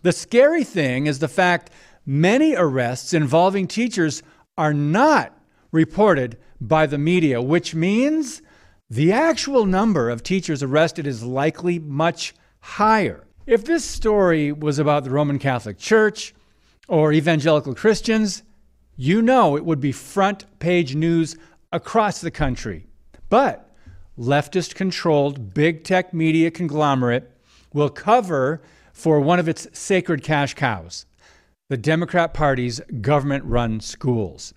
The 0.02 0.14
scary 0.14 0.64
thing 0.64 1.08
is 1.08 1.20
the 1.20 1.28
fact 1.28 1.72
many 2.10 2.56
arrests 2.56 3.14
involving 3.14 3.68
teachers 3.68 4.24
are 4.58 4.74
not 4.74 5.32
reported 5.72 6.36
by 6.60 6.88
the 6.88 6.98
media, 6.98 7.40
which 7.40 7.76
means 7.76 8.42
the 8.90 9.12
actual 9.12 9.68
number 9.68 10.10
of 10.10 10.24
teachers 10.24 10.64
arrested 10.64 11.06
is 11.06 11.24
likely 11.24 11.78
much 11.78 12.34
higher. 12.62 13.28
If 13.46 13.64
this 13.64 13.86
story 13.86 14.52
was 14.52 14.80
about 14.80 15.04
the 15.04 15.12
Roman 15.12 15.38
Catholic 15.38 15.78
Church 15.78 16.34
or 16.88 17.14
evangelical 17.14 17.76
Christians, 17.76 18.42
you 18.96 19.22
know 19.22 19.56
it 19.56 19.64
would 19.64 19.80
be 19.80 19.92
front 19.92 20.46
page 20.58 20.96
news 20.96 21.38
across 21.72 22.22
the 22.22 22.32
country. 22.32 22.88
But 23.30 23.70
leftist 24.18 24.74
controlled 24.74 25.54
big 25.54 25.84
tech 25.84 26.12
media 26.12 26.50
conglomerate 26.50 27.32
will 27.72 27.90
cover 27.90 28.64
for 28.94 29.20
one 29.20 29.38
of 29.38 29.48
its 29.48 29.68
sacred 29.78 30.24
cash 30.24 30.56
cows 30.56 31.06
the 31.70 31.78
Democrat 31.78 32.34
Party's 32.34 32.82
government 33.00 33.46
run 33.46 33.80
schools. 33.80 34.56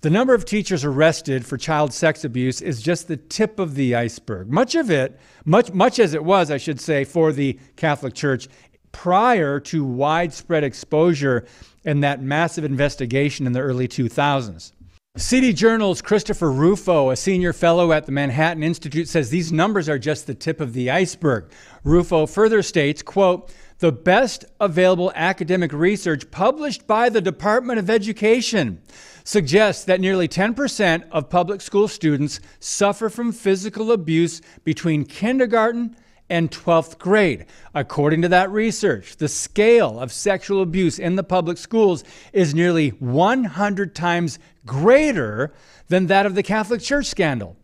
The 0.00 0.08
number 0.08 0.32
of 0.32 0.46
teachers 0.46 0.82
arrested 0.82 1.44
for 1.44 1.58
child 1.58 1.92
sex 1.92 2.24
abuse 2.24 2.62
is 2.62 2.80
just 2.80 3.06
the 3.06 3.18
tip 3.18 3.58
of 3.58 3.74
the 3.74 3.94
iceberg. 3.94 4.48
Much 4.48 4.74
of 4.74 4.90
it, 4.90 5.20
much, 5.44 5.72
much 5.72 5.98
as 5.98 6.14
it 6.14 6.24
was, 6.24 6.50
I 6.50 6.56
should 6.56 6.80
say, 6.80 7.04
for 7.04 7.32
the 7.32 7.58
Catholic 7.76 8.14
Church 8.14 8.48
prior 8.92 9.60
to 9.60 9.84
widespread 9.84 10.64
exposure 10.64 11.46
and 11.84 12.02
that 12.02 12.22
massive 12.22 12.64
investigation 12.64 13.46
in 13.46 13.52
the 13.52 13.60
early 13.60 13.86
2000s. 13.86 14.72
City 15.18 15.52
Journal's 15.52 16.00
Christopher 16.00 16.50
Rufo, 16.50 17.10
a 17.10 17.16
senior 17.16 17.52
fellow 17.52 17.90
at 17.92 18.06
the 18.06 18.12
Manhattan 18.12 18.62
Institute, 18.62 19.08
says 19.08 19.30
these 19.30 19.50
numbers 19.50 19.88
are 19.88 19.98
just 19.98 20.28
the 20.28 20.34
tip 20.34 20.60
of 20.60 20.74
the 20.74 20.90
iceberg. 20.90 21.50
Rufo 21.82 22.24
further 22.24 22.62
states, 22.62 23.02
quote, 23.02 23.52
the 23.78 23.92
best 23.92 24.44
available 24.60 25.12
academic 25.14 25.72
research 25.72 26.30
published 26.30 26.86
by 26.86 27.08
the 27.08 27.20
Department 27.20 27.78
of 27.78 27.88
Education 27.88 28.82
suggests 29.24 29.84
that 29.84 30.00
nearly 30.00 30.26
10% 30.26 31.04
of 31.10 31.28
public 31.30 31.60
school 31.60 31.86
students 31.86 32.40
suffer 32.58 33.08
from 33.08 33.30
physical 33.30 33.92
abuse 33.92 34.40
between 34.64 35.04
kindergarten 35.04 35.94
and 36.30 36.50
12th 36.50 36.98
grade. 36.98 37.46
According 37.74 38.22
to 38.22 38.28
that 38.28 38.50
research, 38.50 39.16
the 39.16 39.28
scale 39.28 40.00
of 40.00 40.12
sexual 40.12 40.62
abuse 40.62 40.98
in 40.98 41.16
the 41.16 41.22
public 41.22 41.56
schools 41.58 42.04
is 42.32 42.54
nearly 42.54 42.90
100 42.90 43.94
times 43.94 44.38
greater 44.66 45.52
than 45.88 46.06
that 46.06 46.26
of 46.26 46.34
the 46.34 46.42
Catholic 46.42 46.80
Church 46.80 47.06
scandal. 47.06 47.56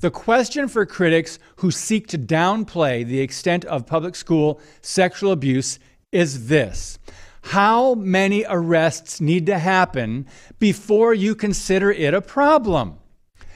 The 0.00 0.12
question 0.12 0.68
for 0.68 0.86
critics 0.86 1.40
who 1.56 1.72
seek 1.72 2.06
to 2.08 2.18
downplay 2.18 3.04
the 3.04 3.18
extent 3.18 3.64
of 3.64 3.84
public 3.84 4.14
school 4.14 4.60
sexual 4.80 5.32
abuse 5.32 5.80
is 6.12 6.46
this 6.46 7.00
How 7.42 7.94
many 7.94 8.44
arrests 8.48 9.20
need 9.20 9.46
to 9.46 9.58
happen 9.58 10.26
before 10.60 11.14
you 11.14 11.34
consider 11.34 11.90
it 11.90 12.14
a 12.14 12.20
problem? 12.20 12.98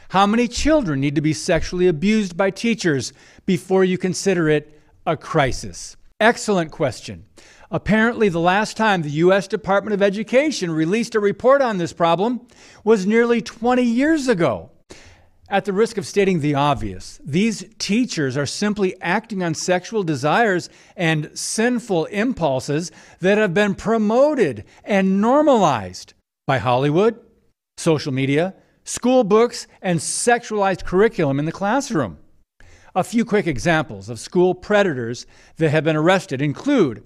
How 0.09 0.27
many 0.27 0.49
children 0.49 1.01
need 1.01 1.15
to 1.15 1.21
be 1.21 1.33
sexually 1.33 1.87
abused 1.87 2.37
by 2.37 2.51
teachers 2.51 3.13
before 3.47 3.85
you 3.85 3.97
consider 3.97 4.49
it 4.49 4.81
a 5.07 5.17
crisis? 5.17 5.97
Excellent 6.19 6.73
question. 6.73 7.25
Apparently, 7.71 8.29
the 8.29 8.41
last 8.41 8.77
time 8.77 9.03
the 9.03 9.11
U.S. 9.11 9.47
Department 9.47 9.95
of 9.95 10.03
Education 10.03 10.73
released 10.73 11.15
a 11.15 11.21
report 11.21 11.63
on 11.63 11.79
this 11.79 11.93
problem 11.93 12.49
was 12.83 13.07
nearly 13.07 13.41
20 13.41 13.83
years 13.83 14.27
ago. 14.27 14.72
At 15.53 15.67
the 15.67 15.75
risk 15.75 15.99
of 15.99 16.07
stating 16.07 16.41
the 16.41 16.55
obvious, 16.55 17.21
these 17.23 17.67
teachers 17.79 18.39
are 18.39 18.47
simply 18.47 18.99
acting 19.03 19.43
on 19.43 19.53
sexual 19.53 20.03
desires 20.03 20.71
and 20.97 21.31
sinful 21.35 22.07
impulses 22.07 22.91
that 23.21 23.37
have 23.37 23.53
been 23.53 23.75
promoted 23.75 24.65
and 24.83 25.21
normalized 25.21 26.15
by 26.47 26.57
Hollywood, 26.57 27.21
social 27.77 28.15
media, 28.15 28.55
school 28.85 29.25
books, 29.25 29.67
and 29.83 29.99
sexualized 29.99 30.87
curriculum 30.87 31.39
in 31.39 31.45
the 31.45 31.53
classroom. 31.53 32.17
A 32.95 33.05
few 33.05 33.27
quick 33.27 33.47
examples 33.47 34.09
of 34.09 34.19
school 34.19 34.55
predators 34.55 35.27
that 35.59 35.69
have 35.69 35.85
been 35.85 35.97
arrested 35.97 36.41
include 36.41 37.05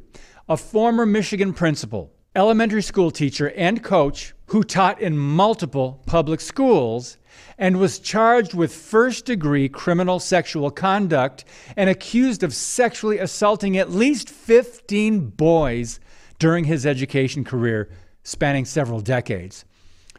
a 0.48 0.56
former 0.56 1.04
Michigan 1.04 1.52
principal, 1.52 2.12
elementary 2.36 2.82
school 2.82 3.10
teacher, 3.10 3.50
and 3.56 3.82
coach 3.82 4.34
who 4.46 4.62
taught 4.62 5.00
in 5.00 5.16
multiple 5.16 6.02
public 6.06 6.40
schools 6.40 7.16
and 7.58 7.78
was 7.78 7.98
charged 7.98 8.54
with 8.54 8.72
first 8.72 9.24
degree 9.24 9.68
criminal 9.68 10.20
sexual 10.20 10.70
conduct 10.70 11.44
and 11.76 11.90
accused 11.90 12.42
of 12.42 12.54
sexually 12.54 13.18
assaulting 13.18 13.76
at 13.76 13.90
least 13.90 14.28
15 14.28 15.30
boys 15.30 15.98
during 16.38 16.64
his 16.64 16.86
education 16.86 17.42
career 17.42 17.88
spanning 18.22 18.64
several 18.64 19.00
decades. 19.00 19.64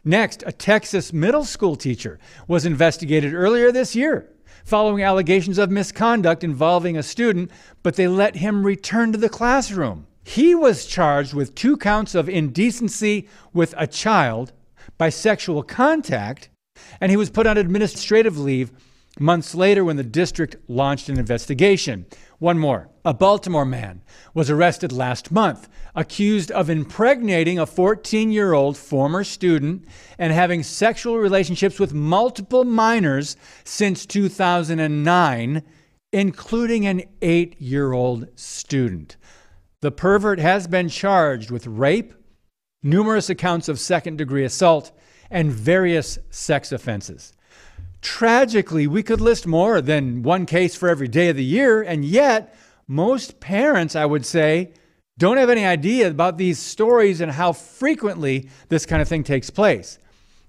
Next, 0.04 0.44
a 0.46 0.52
Texas 0.52 1.14
middle 1.14 1.46
school 1.46 1.76
teacher 1.76 2.20
was 2.48 2.66
investigated 2.66 3.34
earlier 3.34 3.72
this 3.72 3.96
year 3.96 4.30
following 4.64 5.02
allegations 5.02 5.58
of 5.58 5.72
misconduct 5.72 6.44
involving 6.44 6.98
a 6.98 7.04
student, 7.04 7.50
but 7.84 7.96
they 7.96 8.06
let 8.06 8.36
him 8.36 8.66
return 8.66 9.14
to 9.14 9.18
the 9.18 9.30
classroom. 9.30 10.06
He 10.28 10.54
was 10.54 10.86
charged 10.86 11.34
with 11.34 11.56
two 11.56 11.78
counts 11.78 12.14
of 12.14 12.28
indecency 12.28 13.30
with 13.54 13.74
a 13.78 13.88
child 13.88 14.52
by 14.98 15.08
sexual 15.08 15.64
contact 15.64 16.50
and 17.00 17.10
he 17.10 17.16
was 17.16 17.30
put 17.30 17.48
on 17.48 17.58
administrative 17.58 18.38
leave 18.38 18.74
months 19.22 19.56
later 19.56 19.86
when 19.86 19.96
the 19.96 20.04
district 20.04 20.58
launched 20.68 21.08
an 21.08 21.18
investigation. 21.18 22.08
One 22.40 22.60
more. 22.60 22.90
A 23.06 23.14
Baltimore 23.14 23.64
man 23.64 24.02
was 24.34 24.50
arrested 24.50 24.92
last 24.92 25.32
month, 25.32 25.70
accused 25.96 26.52
of 26.52 26.70
impregnating 26.70 27.58
a 27.58 27.66
14 27.66 28.30
year 28.30 28.52
old 28.52 28.76
former 28.76 29.24
student 29.24 29.86
and 30.20 30.34
having 30.34 30.62
sexual 30.62 31.20
relationships 31.20 31.80
with 31.80 31.94
multiple 31.94 32.66
minors 32.66 33.38
since 33.64 34.06
2009, 34.06 35.64
including 36.12 36.86
an 36.86 37.04
eight 37.22 37.62
year 37.62 37.94
old 37.94 38.28
student. 38.36 39.16
The 39.82 39.92
pervert 39.92 40.40
has 40.40 40.68
been 40.68 40.90
charged 40.90 41.52
with 41.52 41.68
rape, 41.68 42.14
numerous 42.82 43.30
accounts 43.30 43.70
of 43.70 43.80
second 43.80 44.18
degree 44.18 44.44
assault, 44.44 44.92
and 45.30 45.52
various 45.52 46.18
sex 46.32 46.72
offenses. 46.72 47.34
Tragically, 48.02 48.88
we 48.88 49.04
could 49.04 49.22
list 49.22 49.46
more 49.46 49.82
than 49.82 50.24
one 50.24 50.48
case 50.48 50.76
for 50.76 50.90
every 50.90 51.08
day 51.08 51.30
of 51.30 51.36
the 51.36 51.44
year, 51.44 51.84
and 51.84 52.04
yet, 52.04 52.56
most 52.88 53.40
parents, 53.40 53.96
I 53.96 54.06
would 54.06 54.26
say, 54.26 54.72
don't 55.18 55.38
have 55.38 55.50
any 55.50 55.66
idea 55.66 56.08
about 56.08 56.38
these 56.38 56.58
stories 56.58 57.22
and 57.22 57.32
how 57.32 57.54
frequently 57.54 58.50
this 58.70 58.86
kind 58.86 59.02
of 59.02 59.08
thing 59.08 59.24
takes 59.24 59.50
place. 59.50 60.00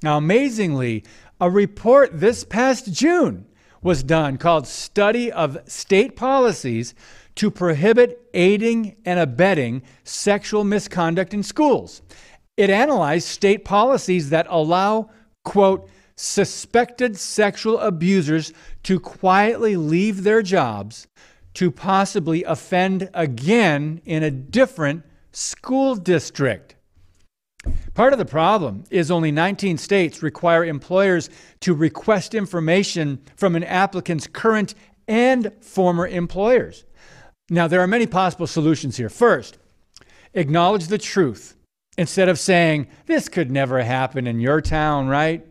Now, 0.02 0.16
amazingly, 0.16 1.04
a 1.40 1.50
report 1.50 2.18
this 2.18 2.44
past 2.44 2.92
June 2.92 3.46
was 3.82 4.02
done 4.02 4.38
called 4.38 4.66
Study 4.66 5.30
of 5.30 5.58
State 5.66 6.16
Policies 6.16 6.94
to 7.38 7.52
Prohibit 7.52 8.28
Aiding 8.34 8.96
and 9.04 9.20
Abetting 9.20 9.82
Sexual 10.02 10.64
Misconduct 10.64 11.32
in 11.32 11.44
Schools. 11.44 12.02
It 12.56 12.68
analyzed 12.68 13.28
state 13.28 13.64
policies 13.64 14.30
that 14.30 14.48
allow, 14.50 15.10
quote, 15.44 15.88
suspected 16.16 17.16
sexual 17.16 17.78
abusers 17.78 18.52
to 18.82 18.98
quietly 18.98 19.76
leave 19.76 20.24
their 20.24 20.42
jobs 20.42 21.06
to 21.54 21.70
possibly 21.70 22.42
offend 22.42 23.08
again 23.14 24.00
in 24.04 24.24
a 24.24 24.32
different 24.32 25.04
school 25.30 25.94
district. 25.94 26.74
Part 27.94 28.12
of 28.12 28.18
the 28.18 28.24
problem 28.24 28.82
is 28.90 29.12
only 29.12 29.30
19 29.30 29.78
states 29.78 30.24
require 30.24 30.64
employers 30.64 31.30
to 31.60 31.72
request 31.72 32.34
information 32.34 33.20
from 33.36 33.54
an 33.54 33.62
applicant's 33.62 34.26
current 34.26 34.74
and 35.06 35.52
former 35.60 36.06
employers. 36.08 36.84
Now, 37.50 37.66
there 37.66 37.80
are 37.80 37.86
many 37.86 38.06
possible 38.06 38.46
solutions 38.46 38.96
here. 38.96 39.08
First, 39.08 39.58
acknowledge 40.34 40.88
the 40.88 40.98
truth 40.98 41.56
instead 41.96 42.28
of 42.28 42.38
saying, 42.38 42.88
this 43.06 43.28
could 43.28 43.50
never 43.50 43.82
happen 43.82 44.26
in 44.26 44.40
your 44.40 44.60
town, 44.60 45.08
right? 45.08 45.46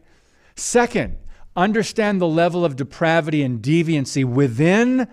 Second, 0.55 1.17
understand 1.55 2.21
the 2.21 2.27
level 2.27 2.63
of 2.63 2.75
depravity 2.75 3.41
and 3.41 3.61
deviancy 3.61 4.23
within 4.23 5.07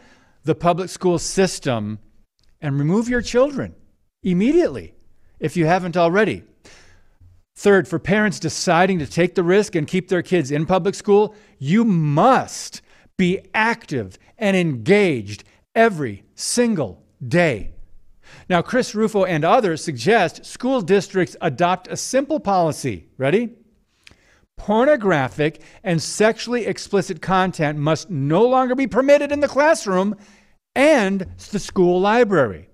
the 0.45 0.55
public 0.55 0.91
school 0.91 1.19
system 1.19 1.99
and 2.61 2.79
remove 2.79 3.09
your 3.09 3.23
children 3.23 3.75
immediately 4.23 4.95
if 5.41 5.57
you 5.57 5.67
haven't 5.67 5.97
already. 5.97 6.43
Third, 7.57 7.87
for 7.87 7.99
parents 7.99 8.39
deciding 8.41 8.99
to 8.99 9.07
take 9.07 9.35
the 9.35 9.43
risk 9.43 9.75
and 9.75 9.87
keep 9.87 10.09
their 10.09 10.23
kids 10.23 10.51
in 10.51 10.67
public 10.67 10.95
school, 10.95 11.35
you 11.59 11.85
must 11.85 12.83
be 13.17 13.41
active 13.55 14.19
and 14.39 14.57
engaged 14.57 15.45
every 15.75 16.25
single 16.35 17.03
day. 17.27 17.71
Now, 18.49 18.63
Chris 18.63 18.95
Rufo 18.95 19.25
and 19.25 19.45
others 19.45 19.85
suggest 19.85 20.45
school 20.45 20.81
districts 20.81 21.37
adopt 21.41 21.89
a 21.89 21.97
simple 21.97 22.41
policy. 22.41 23.07
Ready? 23.17 23.51
Pornographic 24.57 25.61
and 25.83 26.01
sexually 26.01 26.67
explicit 26.67 27.21
content 27.21 27.79
must 27.79 28.11
no 28.11 28.47
longer 28.47 28.75
be 28.75 28.87
permitted 28.87 29.33
in 29.33 29.41
the 29.41 29.49
classroom 29.49 30.15
and 30.75 31.27
the 31.51 31.59
school 31.59 32.01
library. 32.01 32.69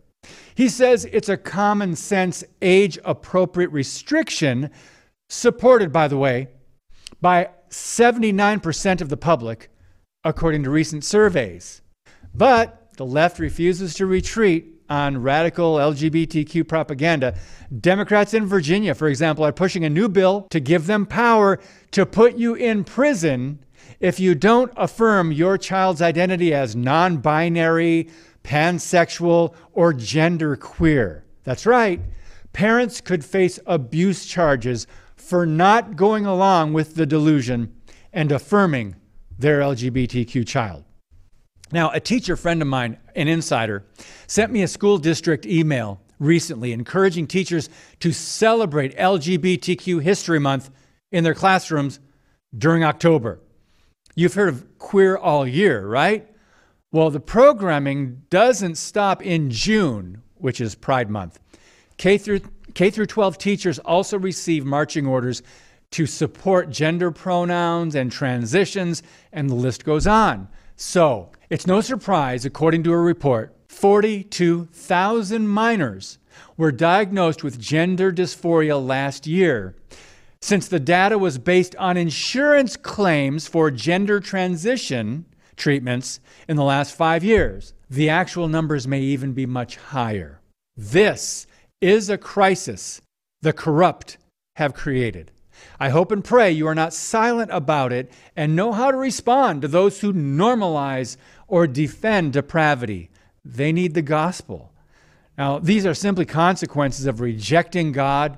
He 0.55 0.69
says 0.69 1.07
it's 1.07 1.29
a 1.29 1.37
common 1.37 1.97
sense, 1.97 2.45
age 2.61 2.99
appropriate 3.05 3.71
restriction, 3.71 4.71
supported, 5.29 5.93
by 5.93 6.09
the 6.09 6.19
way, 6.19 6.49
by 7.21 7.51
79% 7.71 9.01
of 9.01 9.09
the 9.09 9.17
public, 9.17 9.71
according 10.25 10.65
to 10.65 10.71
recent 10.71 11.05
surveys. 11.05 11.83
But 12.35 12.80
the 12.97 13.07
left 13.07 13.39
refuses 13.39 13.95
to 13.95 14.07
retreat 14.07 14.81
on 14.91 15.23
radical 15.23 15.77
LGBTQ 15.77 16.67
propaganda. 16.67 17.37
Democrats 17.81 18.35
in 18.35 18.45
Virginia, 18.47 18.95
for 18.95 19.09
example, 19.09 19.45
are 19.45 19.53
pushing 19.53 19.85
a 19.85 19.91
new 19.91 20.09
bill 20.09 20.47
to 20.51 20.59
give 20.59 20.87
them 20.87 21.07
power 21.07 21.61
to 21.93 22.05
put 22.05 22.37
you 22.37 22.55
in 22.55 22.83
prison 22.83 23.65
if 24.01 24.19
you 24.19 24.35
don't 24.35 24.73
affirm 24.77 25.31
your 25.31 25.57
child's 25.57 26.03
identity 26.03 26.53
as 26.53 26.75
non 26.75 27.19
binary, 27.19 28.09
pansexual, 28.43 29.55
or 29.73 29.93
genderqueer. 29.93 31.23
That's 31.45 31.67
right. 31.67 32.01
parents 32.53 33.01
could 33.01 33.25
face 33.25 33.61
abuse 33.67 34.27
charges 34.27 34.89
for 35.15 35.47
not 35.47 35.95
going 35.95 36.27
along 36.27 36.73
with 36.73 36.97
the 36.97 37.07
delusion 37.07 37.73
and 38.13 38.33
affirming 38.33 38.97
their 39.39 39.61
LGBTQ 39.61 40.47
child. 40.47 40.85
Now, 41.73 41.91
a 41.91 42.01
teacher 42.01 42.37
friend 42.37 42.61
of 42.63 42.69
mine, 42.69 42.99
an 43.15 43.29
insider, 43.29 43.85
sent 44.27 44.53
me 44.53 44.63
a 44.63 44.69
school 44.69 44.99
district 44.99 45.47
email 45.47 46.01
recently 46.19 46.73
encouraging 46.73 47.27
teachers 47.27 47.69
to 48.01 48.13
celebrate 48.13 48.97
LGBTQ 48.97 50.03
History 50.03 50.39
Month 50.39 50.71
in 51.13 51.25
their 51.25 51.35
classrooms 51.35 52.01
during 52.57 52.85
October. 52.85 53.41
You've 54.15 54.35
heard 54.35 54.49
of 54.49 54.79
Queer 54.79 55.17
All 55.17 55.47
Year, 55.47 55.87
right? 55.87 56.29
Well, 56.93 57.11
the 57.11 57.21
programming 57.21 58.23
doesn't 58.31 58.77
stop 58.77 59.23
in 59.23 59.51
June, 59.51 60.23
which 60.35 60.61
is 60.61 60.75
Pride 60.75 61.09
Month. 61.09 61.39
K 61.97 62.19
through, 62.19 62.41
K 62.75 62.91
through 62.91 63.07
12 63.07 63.39
teachers 63.39 63.79
also 63.79 64.19
receive 64.19 64.65
marching 64.65 65.07
orders 65.07 65.43
to 65.93 66.07
support 66.07 66.71
gender 66.71 67.11
pronouns 67.11 67.95
and 67.95 68.11
transitions, 68.11 69.03
and 69.33 69.49
the 69.49 69.55
list 69.55 69.85
goes 69.85 70.07
on. 70.07 70.49
So, 70.83 71.29
it's 71.51 71.67
no 71.67 71.83
surprise, 71.83 72.47
according 72.47 72.85
to 72.85 72.93
a 72.93 72.99
report, 72.99 73.55
42,000 73.69 75.47
minors 75.47 76.19
were 76.57 76.73
diagnosed 76.73 77.45
with 77.45 77.61
gender 77.61 78.11
dysphoria 78.11 78.83
last 78.83 79.27
year. 79.27 79.75
Since 80.41 80.69
the 80.69 80.81
data 80.81 81.19
was 81.19 81.37
based 81.37 81.77
on 81.77 81.99
insurance 81.99 82.79
claims 82.79 83.47
for 83.47 83.71
gender 83.71 84.21
transition 84.21 85.27
treatments 85.55 86.19
in 86.49 86.57
the 86.57 86.65
last 86.65 86.97
five 86.97 87.23
years, 87.23 87.75
the 87.91 88.09
actual 88.09 88.49
numbers 88.49 88.89
may 88.89 89.03
even 89.03 89.35
be 89.35 89.45
much 89.45 89.77
higher. 89.77 90.41
This 90.79 91.47
is 91.83 92.09
a 92.09 92.17
crisis 92.17 93.03
the 93.43 93.53
corrupt 93.53 94.17
have 94.57 94.73
created. 94.73 95.31
I 95.79 95.89
hope 95.89 96.13
and 96.13 96.25
pray 96.25 96.51
you 96.51 96.67
are 96.67 96.75
not 96.75 96.95
silent 96.95 97.51
about 97.53 97.93
it 97.93 98.13
and 98.37 98.55
know 98.55 98.73
how 98.73 98.91
to 98.91 98.97
respond 98.97 99.63
to 99.63 99.69
those 99.69 100.01
who 100.01 100.13
normalize 100.13 101.17
or 101.49 101.67
defend 101.67 102.35
depravity. 102.35 103.11
They 103.45 103.73
need 103.73 103.95
the 103.95 104.03
gospel. 104.03 104.73
Now, 105.39 105.59
these 105.59 105.87
are 105.87 105.95
simply 105.95 106.27
consequences 106.27 107.07
of 107.07 107.21
rejecting 107.21 107.93
God, 107.93 108.37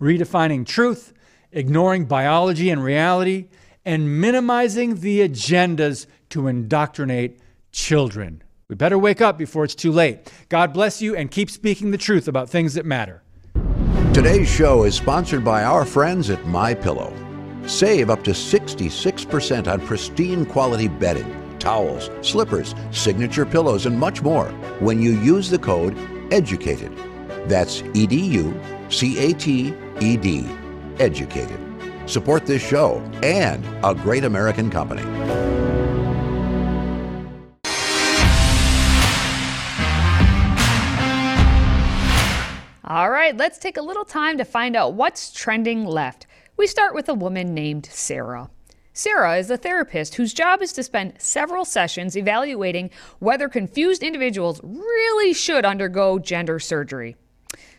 redefining 0.00 0.64
truth, 0.64 1.12
ignoring 1.50 2.04
biology 2.04 2.70
and 2.70 2.82
reality, 2.82 3.48
and 3.84 4.20
minimizing 4.20 5.00
the 5.00 5.28
agendas 5.28 6.06
to 6.30 6.46
indoctrinate 6.46 7.40
children. 7.72 8.40
We 8.68 8.76
better 8.76 8.98
wake 8.98 9.20
up 9.20 9.36
before 9.36 9.64
it's 9.64 9.74
too 9.74 9.90
late. 9.90 10.32
God 10.48 10.72
bless 10.72 11.02
you 11.02 11.16
and 11.16 11.28
keep 11.30 11.50
speaking 11.50 11.90
the 11.90 11.98
truth 11.98 12.28
about 12.28 12.48
things 12.48 12.74
that 12.74 12.86
matter. 12.86 13.23
Today's 14.14 14.48
show 14.48 14.84
is 14.84 14.94
sponsored 14.94 15.44
by 15.44 15.64
our 15.64 15.84
friends 15.84 16.30
at 16.30 16.46
My 16.46 16.72
Pillow. 16.72 17.12
Save 17.66 18.10
up 18.10 18.22
to 18.22 18.30
66% 18.30 19.66
on 19.66 19.80
pristine 19.80 20.46
quality 20.46 20.86
bedding, 20.86 21.58
towels, 21.58 22.10
slippers, 22.22 22.76
signature 22.92 23.44
pillows, 23.44 23.86
and 23.86 23.98
much 23.98 24.22
more 24.22 24.46
when 24.78 25.02
you 25.02 25.18
use 25.18 25.50
the 25.50 25.58
code 25.58 25.96
EDUCATED. 26.30 27.48
That's 27.48 27.82
E 27.92 28.06
D 28.06 28.24
U 28.38 28.60
C 28.88 29.18
A 29.18 29.34
T 29.34 29.74
E 30.00 30.16
D. 30.16 30.48
Educated. 31.00 31.58
Support 32.06 32.46
this 32.46 32.64
show 32.64 33.00
and 33.24 33.66
a 33.84 33.96
great 33.96 34.22
American 34.22 34.70
company. 34.70 35.02
Right, 43.24 43.36
let's 43.38 43.56
take 43.56 43.78
a 43.78 43.82
little 43.82 44.04
time 44.04 44.36
to 44.36 44.44
find 44.44 44.76
out 44.76 44.92
what's 44.92 45.32
trending 45.32 45.86
left. 45.86 46.26
We 46.58 46.66
start 46.66 46.94
with 46.94 47.08
a 47.08 47.14
woman 47.14 47.54
named 47.54 47.86
Sarah. 47.86 48.50
Sarah 48.92 49.38
is 49.38 49.50
a 49.50 49.56
therapist 49.56 50.16
whose 50.16 50.34
job 50.34 50.60
is 50.60 50.74
to 50.74 50.82
spend 50.82 51.14
several 51.16 51.64
sessions 51.64 52.18
evaluating 52.18 52.90
whether 53.20 53.48
confused 53.48 54.02
individuals 54.02 54.60
really 54.62 55.32
should 55.32 55.64
undergo 55.64 56.18
gender 56.18 56.58
surgery. 56.58 57.16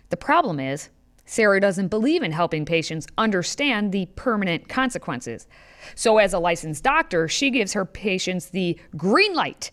The 0.09 0.17
problem 0.17 0.59
is, 0.59 0.89
Sarah 1.25 1.61
doesn't 1.61 1.89
believe 1.89 2.23
in 2.23 2.31
helping 2.31 2.65
patients 2.65 3.05
understand 3.15 3.91
the 3.91 4.07
permanent 4.15 4.67
consequences. 4.67 5.45
So, 5.93 6.17
as 6.17 6.33
a 6.33 6.39
licensed 6.39 6.83
doctor, 6.83 7.27
she 7.27 7.51
gives 7.51 7.73
her 7.73 7.85
patients 7.85 8.49
the 8.49 8.79
green 8.97 9.35
light 9.35 9.69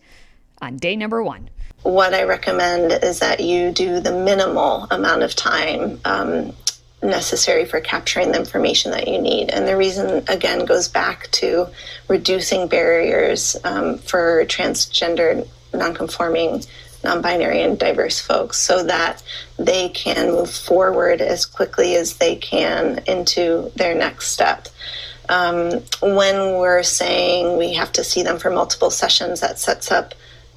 on 0.61 0.77
day 0.77 0.95
number 0.95 1.23
one 1.23 1.49
what 1.83 2.13
I 2.13 2.23
recommend 2.23 2.91
is 3.03 3.19
that 3.19 3.41
you 3.41 3.71
do 3.71 3.99
the 3.99 4.11
minimal 4.11 4.87
amount 4.89 5.23
of 5.23 5.35
time 5.35 5.99
um, 6.05 6.53
necessary 7.01 7.65
for 7.65 7.81
capturing 7.81 8.31
the 8.31 8.39
information 8.39 8.91
that 8.91 9.07
you 9.07 9.21
need. 9.21 9.49
And 9.49 9.67
the 9.67 9.77
reason, 9.77 10.23
again, 10.27 10.65
goes 10.65 10.87
back 10.87 11.29
to 11.31 11.67
reducing 12.07 12.67
barriers 12.67 13.57
um, 13.63 13.97
for 13.97 14.45
transgender, 14.45 15.47
nonconforming, 15.73 16.63
non 17.03 17.21
binary, 17.21 17.61
and 17.61 17.77
diverse 17.77 18.19
folks 18.19 18.57
so 18.57 18.83
that 18.83 19.21
they 19.57 19.89
can 19.89 20.31
move 20.31 20.51
forward 20.51 21.21
as 21.21 21.45
quickly 21.45 21.95
as 21.95 22.17
they 22.17 22.37
can 22.37 23.03
into 23.07 23.71
their 23.75 23.93
next 23.93 24.29
step. 24.29 24.69
Um, 25.29 25.81
when 26.01 26.57
we're 26.59 26.83
saying 26.83 27.57
we 27.57 27.73
have 27.73 27.91
to 27.93 28.03
see 28.03 28.23
them 28.23 28.39
for 28.39 28.49
multiple 28.49 28.89
sessions, 28.89 29.39
that 29.41 29.59
sets 29.59 29.91
up 29.91 30.13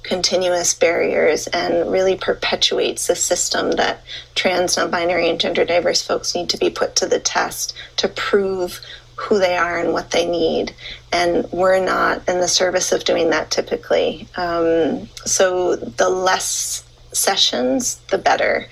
continuous 0.07 0.73
barriers 0.73 1.47
and 1.47 1.91
really 1.91 2.15
perpetuates 2.15 3.07
the 3.07 3.15
system 3.15 3.71
that 3.71 4.01
trans, 4.35 4.77
non 4.77 4.89
binary, 4.89 5.29
and 5.29 5.39
gender 5.39 5.65
diverse 5.65 6.01
folks 6.01 6.33
need 6.33 6.49
to 6.49 6.57
be 6.57 6.69
put 6.69 6.95
to 6.95 7.05
the 7.05 7.19
test 7.19 7.75
to 7.97 8.07
prove 8.07 8.81
who 9.17 9.39
they 9.39 9.57
are 9.57 9.77
and 9.77 9.93
what 9.93 10.11
they 10.11 10.25
need. 10.25 10.73
And 11.11 11.45
we're 11.51 11.83
not 11.83 12.27
in 12.29 12.39
the 12.39 12.47
service 12.47 12.91
of 12.91 13.03
doing 13.03 13.29
that 13.31 13.51
typically. 13.51 14.27
Um, 14.37 15.07
so 15.25 15.75
the 15.75 16.09
less 16.09 16.83
sessions, 17.11 17.95
the 18.09 18.17
better. 18.17 18.67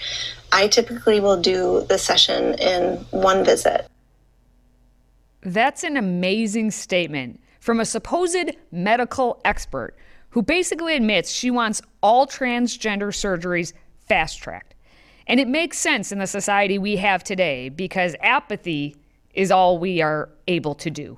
I 0.51 0.67
typically 0.67 1.19
will 1.19 1.41
do 1.41 1.85
the 1.89 1.97
session 1.97 2.53
in 2.59 2.97
one 3.11 3.43
visit. 3.43 3.87
That's 5.41 5.83
an 5.83 5.97
amazing 5.97 6.71
statement 6.71 7.41
from 7.59 7.79
a 7.79 7.85
supposed 7.85 8.51
medical 8.71 9.41
expert 9.43 9.95
who 10.35 10.41
basically 10.41 10.97
admits 10.97 11.31
she 11.31 11.49
wants 11.49 11.81
all 12.03 12.27
transgender 12.27 13.07
surgeries 13.07 13.71
fast 14.05 14.37
tracked. 14.37 14.75
And 15.27 15.39
it 15.39 15.47
makes 15.47 15.77
sense 15.77 16.11
in 16.11 16.19
the 16.19 16.27
society 16.27 16.77
we 16.77 16.97
have 16.97 17.23
today 17.23 17.69
because 17.69 18.17
apathy 18.19 18.97
is 19.33 19.49
all 19.49 19.79
we 19.79 20.01
are 20.01 20.27
able 20.49 20.75
to 20.75 20.89
do. 20.91 21.17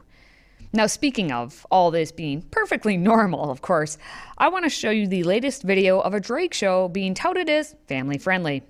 Now, 0.71 0.85
speaking 0.85 1.31
of 1.31 1.65
all 1.71 1.89
this 1.89 2.11
being 2.11 2.43
perfectly 2.43 2.95
normal, 3.13 3.49
of 3.49 3.63
course, 3.63 3.97
I 4.37 4.49
want 4.49 4.65
to 4.65 4.69
show 4.69 4.91
you 4.91 5.07
the 5.07 5.23
latest 5.23 5.63
video 5.63 5.99
of 5.99 6.13
a 6.13 6.19
drag 6.19 6.53
show 6.53 6.87
being 6.87 7.15
touted 7.15 7.49
as 7.49 7.75
family 7.87 8.19
friendly. 8.19 8.61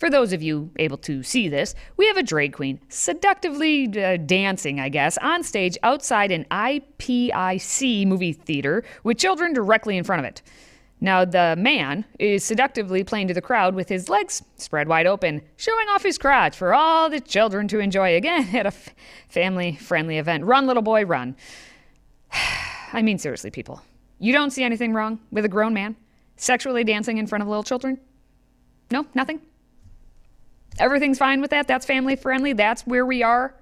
For 0.00 0.08
those 0.08 0.32
of 0.32 0.42
you 0.42 0.70
able 0.76 0.96
to 0.96 1.22
see 1.22 1.50
this, 1.50 1.74
we 1.98 2.06
have 2.06 2.16
a 2.16 2.22
drag 2.22 2.54
queen 2.54 2.80
seductively 2.88 3.86
uh, 4.02 4.16
dancing, 4.16 4.80
I 4.80 4.88
guess, 4.88 5.18
on 5.18 5.42
stage 5.42 5.76
outside 5.82 6.32
an 6.32 6.46
iPic 6.50 8.06
movie 8.06 8.32
theater 8.32 8.82
with 9.04 9.18
children 9.18 9.52
directly 9.52 9.98
in 9.98 10.04
front 10.04 10.20
of 10.20 10.24
it. 10.24 10.40
Now, 11.02 11.26
the 11.26 11.54
man 11.58 12.06
is 12.18 12.42
seductively 12.44 13.04
playing 13.04 13.28
to 13.28 13.34
the 13.34 13.42
crowd 13.42 13.74
with 13.74 13.90
his 13.90 14.08
legs 14.08 14.42
spread 14.56 14.88
wide 14.88 15.06
open, 15.06 15.42
showing 15.58 15.88
off 15.88 16.02
his 16.02 16.16
crotch 16.16 16.56
for 16.56 16.72
all 16.72 17.10
the 17.10 17.20
children 17.20 17.68
to 17.68 17.78
enjoy 17.78 18.16
again 18.16 18.48
at 18.56 18.64
a 18.64 18.68
f- 18.68 18.94
family 19.28 19.76
friendly 19.76 20.16
event. 20.16 20.44
Run, 20.44 20.66
little 20.66 20.82
boy, 20.82 21.04
run. 21.04 21.36
I 22.92 23.02
mean, 23.02 23.18
seriously, 23.18 23.50
people. 23.50 23.82
You 24.18 24.32
don't 24.32 24.50
see 24.50 24.64
anything 24.64 24.94
wrong 24.94 25.20
with 25.30 25.44
a 25.44 25.48
grown 25.48 25.74
man 25.74 25.94
sexually 26.36 26.84
dancing 26.84 27.18
in 27.18 27.26
front 27.26 27.42
of 27.42 27.48
little 27.48 27.64
children? 27.64 28.00
No, 28.90 29.04
nothing? 29.14 29.42
Everything's 30.80 31.18
fine 31.18 31.40
with 31.40 31.50
that. 31.50 31.68
That's 31.68 31.84
family 31.84 32.16
friendly. 32.16 32.54
That's 32.54 32.86
where 32.86 33.04
we 33.04 33.22
are 33.22 33.54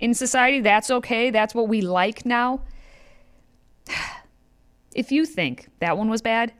in 0.00 0.12
society. 0.12 0.60
That's 0.60 0.90
okay. 0.90 1.30
That's 1.30 1.54
what 1.54 1.68
we 1.68 1.80
like 1.80 2.26
now. 2.26 2.60
If 4.94 5.12
you 5.12 5.26
think 5.26 5.68
that 5.78 5.96
one 5.96 6.10
was 6.10 6.22
bad, 6.22 6.52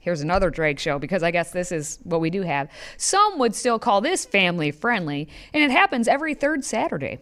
here's 0.00 0.22
another 0.22 0.48
drag 0.48 0.78
show 0.78 0.98
because 0.98 1.22
I 1.22 1.30
guess 1.30 1.50
this 1.50 1.70
is 1.70 1.98
what 2.04 2.20
we 2.22 2.30
do 2.30 2.40
have. 2.40 2.70
Some 2.96 3.38
would 3.40 3.54
still 3.54 3.78
call 3.78 4.00
this 4.00 4.24
family 4.24 4.70
friendly, 4.70 5.28
and 5.52 5.62
it 5.62 5.70
happens 5.70 6.08
every 6.08 6.34
third 6.34 6.64
Saturday. 6.64 7.18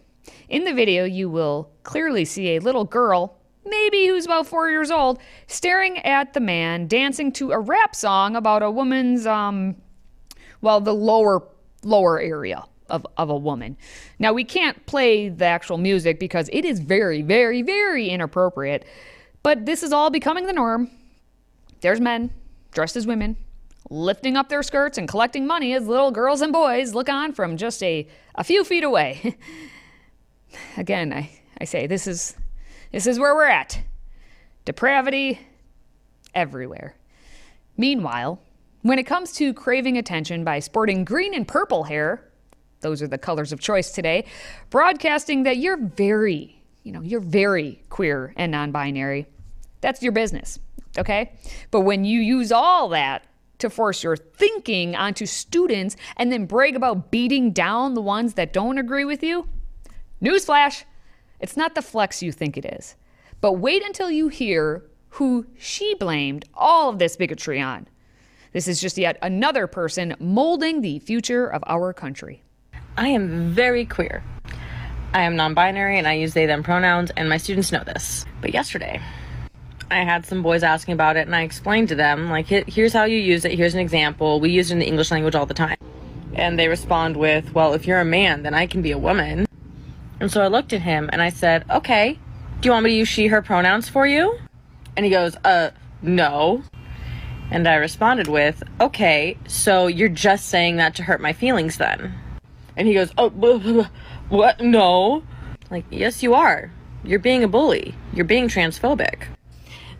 In 0.47 0.63
the 0.63 0.73
video, 0.73 1.03
you 1.03 1.29
will 1.29 1.69
clearly 1.83 2.23
see 2.23 2.55
a 2.55 2.59
little 2.59 2.85
girl, 2.85 3.41
maybe 3.65 4.07
who's 4.07 4.25
about 4.25 4.47
four 4.47 4.69
years 4.69 4.89
old, 4.89 5.19
staring 5.47 5.97
at 5.99 6.33
the 6.33 6.39
man 6.39 6.87
dancing 6.87 7.33
to 7.33 7.51
a 7.51 7.59
rap 7.59 7.93
song 7.93 8.37
about 8.37 8.63
a 8.63 8.71
woman's, 8.71 9.25
um, 9.25 9.75
well, 10.61 10.79
the 10.79 10.93
lower 10.93 11.41
lower 11.83 12.19
area 12.19 12.63
of, 12.89 13.05
of 13.17 13.29
a 13.29 13.35
woman. 13.35 13.77
Now, 14.19 14.33
we 14.33 14.43
can't 14.43 14.85
play 14.85 15.29
the 15.29 15.45
actual 15.45 15.77
music 15.77 16.19
because 16.19 16.49
it 16.51 16.65
is 16.65 16.79
very, 16.79 17.21
very, 17.21 17.61
very 17.61 18.09
inappropriate, 18.09 18.85
but 19.41 19.65
this 19.65 19.83
is 19.83 19.91
all 19.93 20.09
becoming 20.09 20.45
the 20.45 20.53
norm. 20.53 20.89
There's 21.81 21.99
men 21.99 22.31
dressed 22.71 22.95
as 22.95 23.07
women 23.07 23.37
lifting 23.89 24.35
up 24.35 24.49
their 24.49 24.63
skirts 24.63 24.97
and 24.97 25.07
collecting 25.07 25.45
money 25.45 25.73
as 25.73 25.87
little 25.87 26.11
girls 26.11 26.41
and 26.41 26.51
boys 26.51 26.93
look 26.93 27.09
on 27.09 27.33
from 27.33 27.57
just 27.57 27.81
a, 27.83 28.07
a 28.35 28.43
few 28.43 28.63
feet 28.63 28.83
away. 28.83 29.37
Again, 30.77 31.13
I, 31.13 31.29
I 31.59 31.65
say 31.65 31.87
this 31.87 32.07
is 32.07 32.35
this 32.91 33.07
is 33.07 33.19
where 33.19 33.35
we're 33.35 33.45
at. 33.45 33.81
Depravity 34.65 35.39
everywhere. 36.33 36.95
Meanwhile, 37.75 38.39
when 38.83 38.99
it 38.99 39.03
comes 39.03 39.31
to 39.33 39.53
craving 39.53 39.97
attention 39.97 40.43
by 40.43 40.59
sporting 40.59 41.03
green 41.03 41.33
and 41.33 41.47
purple 41.47 41.85
hair, 41.85 42.29
those 42.81 43.01
are 43.01 43.07
the 43.07 43.17
colors 43.17 43.51
of 43.51 43.59
choice 43.59 43.91
today, 43.91 44.25
broadcasting 44.69 45.43
that 45.43 45.57
you're 45.57 45.77
very, 45.77 46.61
you 46.83 46.91
know, 46.91 47.01
you're 47.01 47.21
very 47.21 47.81
queer 47.89 48.33
and 48.35 48.51
non 48.51 48.71
binary, 48.71 49.25
that's 49.81 50.03
your 50.03 50.11
business, 50.11 50.59
okay? 50.97 51.31
But 51.71 51.81
when 51.81 52.05
you 52.05 52.19
use 52.19 52.51
all 52.51 52.89
that 52.89 53.25
to 53.59 53.69
force 53.69 54.03
your 54.03 54.17
thinking 54.17 54.95
onto 54.95 55.25
students 55.25 55.95
and 56.17 56.31
then 56.31 56.45
brag 56.45 56.75
about 56.75 57.09
beating 57.09 57.51
down 57.51 57.93
the 57.93 58.01
ones 58.01 58.33
that 58.33 58.51
don't 58.51 58.77
agree 58.77 59.05
with 59.05 59.23
you, 59.23 59.47
newsflash, 60.21 60.83
it's 61.39 61.55
not 61.55 61.73
the 61.73 61.81
flex 61.81 62.21
you 62.21 62.33
think 62.33 62.57
it 62.57 62.65
is. 62.65 62.95
But 63.39 63.53
wait 63.53 63.83
until 63.83 64.11
you 64.11 64.27
hear 64.27 64.83
who 65.09 65.45
she 65.57 65.95
blamed 65.95 66.45
all 66.53 66.89
of 66.89 66.99
this 66.99 67.15
bigotry 67.15 67.61
on. 67.61 67.87
This 68.53 68.67
is 68.67 68.79
just 68.79 68.99
yet 68.99 69.17
another 69.23 69.65
person 69.65 70.15
molding 70.19 70.81
the 70.81 70.99
future 70.99 71.47
of 71.47 71.63
our 71.65 71.91
country. 71.91 72.43
I 72.95 73.07
am 73.07 73.51
very 73.51 73.83
queer. 73.83 74.23
I 75.11 75.23
am 75.23 75.35
non 75.35 75.55
binary 75.55 75.97
and 75.97 76.07
I 76.07 76.13
use 76.13 76.35
they 76.35 76.45
them 76.45 76.61
pronouns, 76.61 77.11
and 77.17 77.27
my 77.27 77.37
students 77.37 77.71
know 77.71 77.83
this. 77.83 78.25
But 78.41 78.53
yesterday, 78.53 79.01
I 79.89 80.03
had 80.03 80.25
some 80.25 80.43
boys 80.43 80.61
asking 80.61 80.93
about 80.93 81.17
it, 81.17 81.25
and 81.25 81.35
I 81.35 81.41
explained 81.41 81.89
to 81.89 81.95
them, 81.95 82.29
like, 82.29 82.45
here's 82.45 82.93
how 82.93 83.05
you 83.05 83.17
use 83.17 83.43
it, 83.43 83.53
here's 83.53 83.73
an 83.73 83.79
example. 83.79 84.39
We 84.39 84.51
use 84.51 84.69
it 84.69 84.73
in 84.73 84.79
the 84.79 84.87
English 84.87 85.09
language 85.09 85.33
all 85.33 85.47
the 85.47 85.53
time. 85.55 85.77
And 86.35 86.57
they 86.57 86.67
respond 86.67 87.17
with, 87.17 87.53
well, 87.53 87.73
if 87.73 87.87
you're 87.87 87.99
a 87.99 88.05
man, 88.05 88.43
then 88.43 88.53
I 88.53 88.67
can 88.67 88.81
be 88.83 88.91
a 88.91 88.97
woman. 88.97 89.47
And 90.19 90.31
so 90.31 90.41
I 90.41 90.47
looked 90.47 90.73
at 90.73 90.81
him 90.81 91.09
and 91.11 91.21
I 91.21 91.29
said, 91.29 91.65
okay, 91.69 92.19
do 92.61 92.67
you 92.67 92.71
want 92.71 92.85
me 92.85 92.91
to 92.91 92.95
use 92.97 93.07
she, 93.07 93.27
her 93.27 93.41
pronouns 93.41 93.89
for 93.89 94.05
you? 94.07 94.37
And 94.95 95.05
he 95.05 95.11
goes, 95.11 95.35
uh, 95.43 95.71
no. 96.01 96.63
And 97.53 97.67
I 97.67 97.75
responded 97.75 98.27
with, 98.27 98.63
okay, 98.81 99.37
so 99.47 99.85
you're 99.85 100.09
just 100.09 100.49
saying 100.49 100.77
that 100.77 100.95
to 100.95 101.03
hurt 101.03 101.21
my 101.21 101.33
feelings 101.33 101.77
then? 101.77 102.11
And 102.75 102.87
he 102.87 102.95
goes, 102.95 103.11
oh, 103.15 103.29
what? 104.29 104.59
No. 104.59 105.21
Like, 105.69 105.85
yes, 105.91 106.23
you 106.23 106.33
are. 106.33 106.71
You're 107.03 107.19
being 107.19 107.43
a 107.43 107.47
bully. 107.47 107.93
You're 108.11 108.25
being 108.25 108.47
transphobic. 108.47 109.25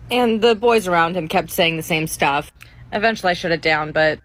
And 0.09 0.41
the 0.41 0.55
boys 0.55 0.87
around 0.87 1.15
him 1.15 1.27
kept 1.27 1.51
saying 1.51 1.77
the 1.77 1.83
same 1.83 2.07
stuff. 2.07 2.51
Eventually, 2.91 3.29
I 3.29 3.33
shut 3.35 3.51
it 3.51 3.61
down, 3.61 3.91
but 3.91 4.19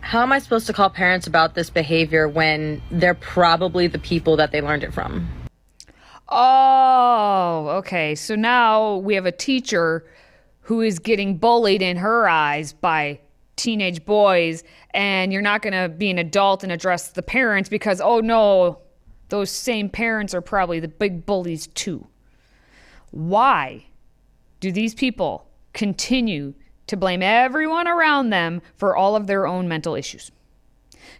how 0.00 0.20
am 0.22 0.32
I 0.32 0.40
supposed 0.40 0.66
to 0.66 0.72
call 0.72 0.90
parents 0.90 1.28
about 1.28 1.54
this 1.54 1.70
behavior 1.70 2.28
when 2.28 2.82
they're 2.90 3.14
probably 3.14 3.86
the 3.86 4.00
people 4.00 4.34
that 4.38 4.50
they 4.50 4.60
learned 4.60 4.82
it 4.82 4.92
from? 4.92 5.30
Oh, 6.28 7.68
okay. 7.78 8.16
So 8.16 8.34
now 8.34 8.96
we 8.96 9.14
have 9.14 9.26
a 9.26 9.32
teacher 9.32 10.04
who 10.62 10.80
is 10.80 10.98
getting 10.98 11.36
bullied 11.36 11.82
in 11.82 11.96
her 11.96 12.28
eyes 12.28 12.72
by 12.72 13.20
teenage 13.56 14.04
boys, 14.04 14.64
and 14.94 15.32
you're 15.32 15.42
not 15.42 15.62
going 15.62 15.72
to 15.72 15.88
be 15.88 16.10
an 16.10 16.18
adult 16.18 16.62
and 16.62 16.72
address 16.72 17.10
the 17.10 17.22
parents 17.22 17.68
because, 17.68 18.00
oh 18.00 18.20
no, 18.20 18.78
those 19.28 19.50
same 19.50 19.88
parents 19.88 20.34
are 20.34 20.40
probably 20.40 20.80
the 20.80 20.88
big 20.88 21.26
bullies 21.26 21.66
too. 21.68 22.06
Why 23.10 23.86
do 24.60 24.72
these 24.72 24.94
people 24.94 25.46
continue 25.72 26.54
to 26.86 26.96
blame 26.96 27.22
everyone 27.22 27.88
around 27.88 28.30
them 28.30 28.62
for 28.76 28.96
all 28.96 29.16
of 29.16 29.26
their 29.26 29.46
own 29.46 29.68
mental 29.68 29.94
issues? 29.94 30.30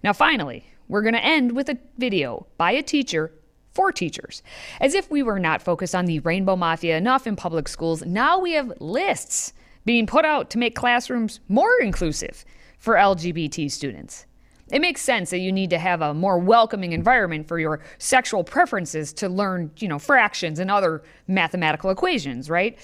Now, 0.03 0.13
finally, 0.13 0.67
we're 0.89 1.03
going 1.03 1.15
to 1.15 1.25
end 1.25 1.53
with 1.53 1.69
a 1.69 1.79
video 1.99 2.47
by 2.57 2.73
a 2.73 2.83
teacher 2.83 3.33
for 3.73 3.93
teachers. 3.93 4.43
As 4.81 4.95
if 4.95 5.11
we 5.11 5.23
were 5.23 5.39
not 5.39 5.63
focused 5.63 5.95
on 5.95 6.05
the 6.05 6.21
rainbow 6.21 6.57
mafia 6.57 6.97
enough 6.97 7.27
in 7.27 7.37
public 7.37 7.69
schools, 7.69 8.05
now 8.05 8.39
we 8.39 8.53
have 8.53 8.73
lists 8.81 9.53
being 9.85 10.07
put 10.07 10.25
out 10.25 10.51
to 10.51 10.59
make 10.59 10.75
classrooms 10.75 11.41
more 11.49 11.81
inclusive 11.81 12.45
for 12.79 12.95
LGBT 12.95 13.71
students. 13.71 14.27
It 14.71 14.81
makes 14.81 15.03
sense 15.03 15.31
that 15.31 15.39
you 15.39 15.53
need 15.53 15.71
to 15.71 15.79
have 15.79 16.01
a 16.01 16.15
more 16.15 16.39
welcoming 16.39 16.93
environment 16.93 17.47
for 17.47 17.59
your 17.59 17.81
sexual 17.99 18.43
preferences 18.43 19.13
to 19.15 19.29
learn, 19.29 19.71
you 19.77 19.89
know, 19.89 19.99
fractions 19.99 20.59
and 20.59 20.71
other 20.71 21.03
mathematical 21.27 21.91
equations, 21.91 22.49
right? 22.49 22.79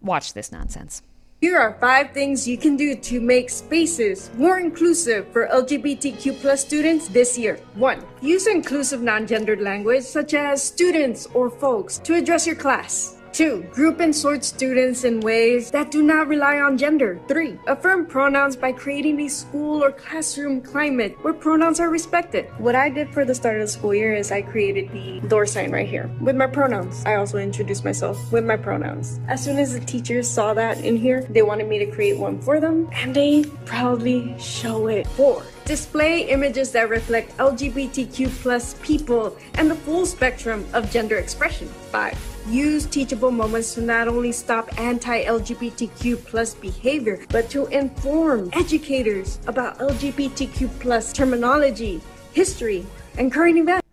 Watch 0.00 0.34
this 0.34 0.52
nonsense. 0.52 1.02
Here 1.42 1.58
are 1.58 1.76
five 1.80 2.12
things 2.12 2.46
you 2.46 2.56
can 2.56 2.76
do 2.76 2.94
to 2.94 3.20
make 3.20 3.50
spaces 3.50 4.30
more 4.36 4.60
inclusive 4.60 5.26
for 5.32 5.48
LGBTQ 5.48 6.40
plus 6.40 6.64
students 6.64 7.08
this 7.08 7.36
year. 7.36 7.58
One, 7.74 8.06
use 8.20 8.46
inclusive 8.46 9.02
non-gendered 9.02 9.60
language 9.60 10.04
such 10.04 10.34
as 10.34 10.62
students 10.62 11.26
or 11.34 11.50
folks 11.50 11.98
to 12.06 12.14
address 12.14 12.46
your 12.46 12.54
class. 12.54 13.16
Two, 13.32 13.62
group 13.72 14.00
and 14.00 14.14
sort 14.14 14.44
students 14.44 15.04
in 15.04 15.20
ways 15.20 15.70
that 15.70 15.90
do 15.90 16.02
not 16.02 16.28
rely 16.28 16.60
on 16.60 16.76
gender. 16.76 17.18
Three, 17.28 17.58
affirm 17.66 18.04
pronouns 18.04 18.56
by 18.56 18.72
creating 18.72 19.18
a 19.20 19.28
school 19.28 19.82
or 19.82 19.90
classroom 19.90 20.60
climate 20.60 21.16
where 21.22 21.32
pronouns 21.32 21.80
are 21.80 21.88
respected. 21.88 22.44
What 22.58 22.74
I 22.74 22.90
did 22.90 23.08
for 23.08 23.24
the 23.24 23.34
start 23.34 23.56
of 23.56 23.62
the 23.62 23.68
school 23.68 23.94
year 23.94 24.14
is 24.14 24.30
I 24.30 24.42
created 24.42 24.92
the 24.92 25.26
door 25.28 25.46
sign 25.46 25.72
right 25.72 25.88
here 25.88 26.10
with 26.20 26.36
my 26.36 26.46
pronouns. 26.46 27.02
I 27.06 27.14
also 27.14 27.38
introduced 27.38 27.86
myself 27.86 28.18
with 28.30 28.44
my 28.44 28.58
pronouns. 28.58 29.18
As 29.28 29.42
soon 29.42 29.58
as 29.58 29.72
the 29.72 29.80
teachers 29.80 30.28
saw 30.28 30.52
that 30.52 30.84
in 30.84 30.98
here, 30.98 31.22
they 31.30 31.40
wanted 31.40 31.68
me 31.68 31.78
to 31.78 31.86
create 31.86 32.18
one 32.18 32.38
for 32.38 32.60
them 32.60 32.90
and 32.92 33.16
they 33.16 33.44
proudly 33.64 34.38
show 34.38 34.88
it. 34.88 35.06
Four, 35.06 35.42
display 35.64 36.28
images 36.28 36.70
that 36.72 36.90
reflect 36.90 37.34
LGBTQ 37.38 38.28
plus 38.42 38.74
people 38.82 39.38
and 39.54 39.70
the 39.70 39.74
full 39.74 40.04
spectrum 40.04 40.66
of 40.74 40.90
gender 40.90 41.16
expression. 41.16 41.68
Five, 41.90 42.18
use 42.48 42.86
teachable 42.86 43.30
moments 43.30 43.74
to 43.74 43.80
not 43.80 44.08
only 44.08 44.32
stop 44.32 44.68
anti-LGBTQ 44.78 46.24
plus 46.24 46.54
behavior, 46.54 47.24
but 47.30 47.48
to 47.50 47.66
inform 47.66 48.50
educators 48.52 49.38
about 49.46 49.78
LGBTQ 49.78 50.68
plus 50.80 51.12
terminology, 51.12 52.00
history, 52.32 52.86
and 53.18 53.32
current 53.32 53.58
events. 53.58 53.86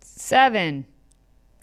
Seven, 0.00 0.86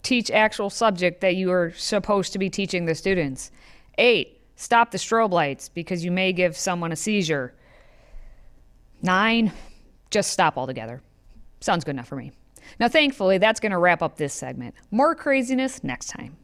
teach 0.02 0.30
actual 0.30 0.70
subject 0.70 1.20
that 1.20 1.36
you 1.36 1.50
are 1.50 1.72
supposed 1.76 2.32
to 2.32 2.38
be 2.38 2.50
teaching 2.50 2.86
the 2.86 2.94
students. 2.94 3.50
Eight, 3.98 4.40
stop 4.56 4.90
the 4.90 4.98
strobe 4.98 5.32
lights 5.32 5.68
because 5.68 6.04
you 6.04 6.10
may 6.10 6.32
give 6.32 6.56
someone 6.56 6.92
a 6.92 6.96
seizure. 6.96 7.54
Nine, 9.02 9.52
just 10.10 10.30
stop 10.30 10.56
altogether. 10.56 11.02
Sounds 11.60 11.84
good 11.84 11.92
enough 11.92 12.08
for 12.08 12.16
me. 12.16 12.32
Now, 12.80 12.88
thankfully, 12.88 13.38
that's 13.38 13.60
going 13.60 13.72
to 13.72 13.78
wrap 13.78 14.02
up 14.02 14.16
this 14.16 14.34
segment. 14.34 14.74
More 14.90 15.14
craziness 15.14 15.84
next 15.84 16.08
time. 16.08 16.36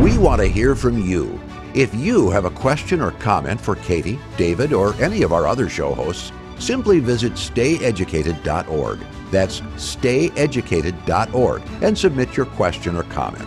We 0.00 0.18
want 0.18 0.40
to 0.40 0.46
hear 0.46 0.74
from 0.74 0.98
you. 0.98 1.40
If 1.74 1.94
you 1.94 2.30
have 2.30 2.44
a 2.44 2.50
question 2.50 3.00
or 3.00 3.12
comment 3.12 3.60
for 3.60 3.76
Katie, 3.76 4.18
David, 4.36 4.72
or 4.72 4.94
any 5.02 5.22
of 5.22 5.32
our 5.32 5.46
other 5.46 5.68
show 5.68 5.94
hosts, 5.94 6.32
simply 6.58 6.98
visit 7.00 7.34
stayeducated.org. 7.34 8.98
That's 9.30 9.60
stayeducated.org 9.60 11.62
and 11.82 11.98
submit 11.98 12.36
your 12.36 12.46
question 12.46 12.96
or 12.96 13.02
comment. 13.04 13.46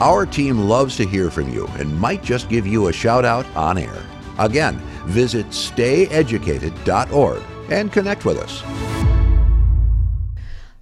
Our 0.00 0.26
team 0.26 0.58
loves 0.58 0.96
to 0.96 1.06
hear 1.06 1.30
from 1.30 1.52
you 1.52 1.66
and 1.78 1.98
might 1.98 2.22
just 2.22 2.48
give 2.48 2.66
you 2.66 2.88
a 2.88 2.92
shout 2.92 3.24
out 3.24 3.46
on 3.54 3.78
air. 3.78 4.02
Again, 4.38 4.78
visit 5.06 5.46
stayeducated.org 5.48 7.42
and 7.70 7.92
connect 7.92 8.24
with 8.24 8.38
us. 8.38 8.62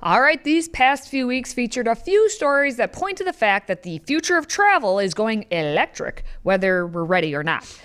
All 0.08 0.22
right, 0.22 0.42
these 0.42 0.70
past 0.70 1.10
few 1.10 1.26
weeks 1.26 1.52
featured 1.52 1.86
a 1.86 1.94
few 1.94 2.30
stories 2.30 2.76
that 2.76 2.94
point 2.94 3.18
to 3.18 3.24
the 3.24 3.32
fact 3.34 3.66
that 3.66 3.82
the 3.82 3.98
future 3.98 4.38
of 4.38 4.46
travel 4.46 4.98
is 4.98 5.12
going 5.12 5.44
electric, 5.50 6.24
whether 6.44 6.86
we're 6.86 7.04
ready 7.04 7.34
or 7.34 7.42
not. 7.42 7.78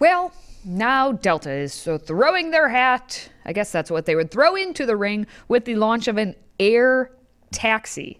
Well, 0.00 0.32
now 0.64 1.12
Delta 1.12 1.52
is 1.52 1.72
so 1.72 1.96
throwing 1.96 2.50
their 2.50 2.68
hat, 2.68 3.30
I 3.44 3.52
guess 3.52 3.70
that's 3.70 3.92
what 3.92 4.06
they 4.06 4.16
would 4.16 4.32
throw 4.32 4.56
into 4.56 4.86
the 4.86 4.96
ring 4.96 5.28
with 5.46 5.66
the 5.66 5.76
launch 5.76 6.08
of 6.08 6.16
an 6.16 6.34
air 6.58 7.12
taxi. 7.52 8.18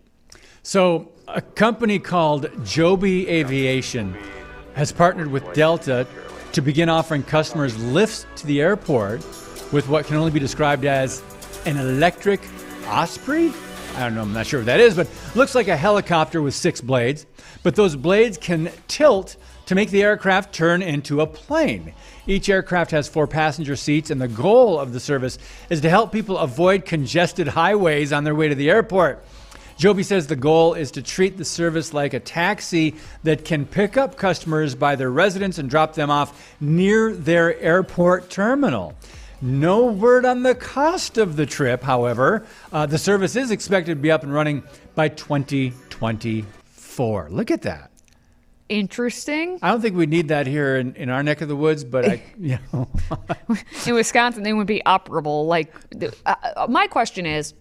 So, 0.63 1.11
a 1.27 1.41
company 1.41 1.99
called 1.99 2.49
Joby 2.65 3.29
Aviation 3.29 4.17
has 4.75 4.93
partnered 4.93 5.33
with 5.33 5.53
Delta 5.53 6.07
to 6.53 6.63
begin 6.63 6.89
offering 6.89 7.25
customers 7.25 7.77
lifts 7.77 8.25
to 8.37 8.47
the 8.47 8.61
airport 8.61 9.27
with 9.73 9.89
what 9.89 10.07
can 10.07 10.15
only 10.15 10.31
be 10.31 10.39
described 10.39 10.85
as 10.85 11.25
an 11.67 11.77
electric 11.77 12.41
Osprey? 12.89 13.53
I 13.97 14.01
don't 14.01 14.15
know, 14.15 14.23
I'm 14.23 14.33
not 14.33 14.47
sure 14.47 14.61
what 14.61 14.67
that 14.67 14.81
is, 14.81 14.95
but 14.95 15.09
looks 15.35 15.55
like 15.55 15.69
a 15.69 15.77
helicopter 15.77 16.41
with 16.41 16.55
six 16.55 16.81
blades. 16.81 17.27
But 17.63 17.77
those 17.77 17.97
blades 17.97 18.39
can 18.39 18.71
tilt 18.87 19.37
to 19.67 19.75
make 19.75 19.91
the 19.91 20.03
aircraft 20.03 20.55
turn 20.55 20.81
into 20.81 21.21
a 21.21 21.27
plane. 21.27 21.93
Each 22.27 22.49
aircraft 22.49 22.91
has 22.93 23.09
four 23.09 23.27
passenger 23.27 23.77
seats, 23.77 24.11
and 24.11 24.21
the 24.21 24.29
goal 24.29 24.79
of 24.79 24.93
the 24.93 25.01
service 25.01 25.39
is 25.69 25.83
to 25.83 25.91
help 25.91 26.13
people 26.13 26.39
avoid 26.39 26.87
congested 26.87 27.49
highways 27.49 28.13
on 28.13 28.25
their 28.25 28.35
way 28.35 28.49
to 28.49 28.55
the 28.55 28.71
airport. 28.71 29.25
Joby 29.77 30.03
says 30.03 30.27
the 30.27 30.37
goal 30.37 30.75
is 30.75 30.91
to 30.93 31.03
treat 31.03 31.37
the 31.37 31.45
service 31.45 31.93
like 31.95 32.15
a 32.15 32.21
taxi 32.21 32.97
that 33.23 33.45
can 33.45 33.65
pick 33.65 33.97
up 33.97 34.17
customers 34.17 34.75
by 34.75 34.97
their 34.97 35.11
residence 35.11 35.59
and 35.59 35.71
drop 35.71 35.95
them 35.95 36.11
off 36.11 36.57
near 36.61 37.13
their 37.13 37.59
airport 37.61 38.29
terminal. 38.29 38.95
No 39.41 39.87
word 39.87 40.25
on 40.25 40.43
the 40.43 40.57
cost 40.57 41.17
of 41.17 41.37
the 41.37 41.47
trip, 41.47 41.81
however. 41.83 42.45
Uh, 42.73 42.87
the 42.87 42.99
service 42.99 43.37
is 43.37 43.53
expected 43.53 43.95
to 43.95 44.01
be 44.01 44.11
up 44.11 44.25
and 44.25 44.35
running 44.35 44.65
by 44.97 45.07
2024. 45.09 47.29
Look 47.31 47.53
at 47.53 47.63
that. 47.63 47.93
Interesting. 48.69 49.61
I 49.63 49.71
don't 49.71 49.81
think 49.81 49.95
we 49.97 50.07
need 50.07 50.27
that 50.29 50.49
here 50.49 50.77
in, 50.77 50.95
in 50.97 51.09
our 51.09 51.23
neck 51.23 51.41
of 51.41 51.49
the 51.49 51.57
woods, 51.57 51.85
but 51.85 52.05
I, 52.05 52.23
you 52.39 52.59
know, 52.73 52.89
in 53.87 53.95
Wisconsin, 53.95 54.43
they 54.43 54.53
would 54.53 54.67
be 54.67 54.83
operable. 54.85 55.47
Like, 55.47 55.73
uh, 56.27 56.35
uh, 56.57 56.67
my 56.69 56.89
question 56.89 57.25
is, 57.25 57.55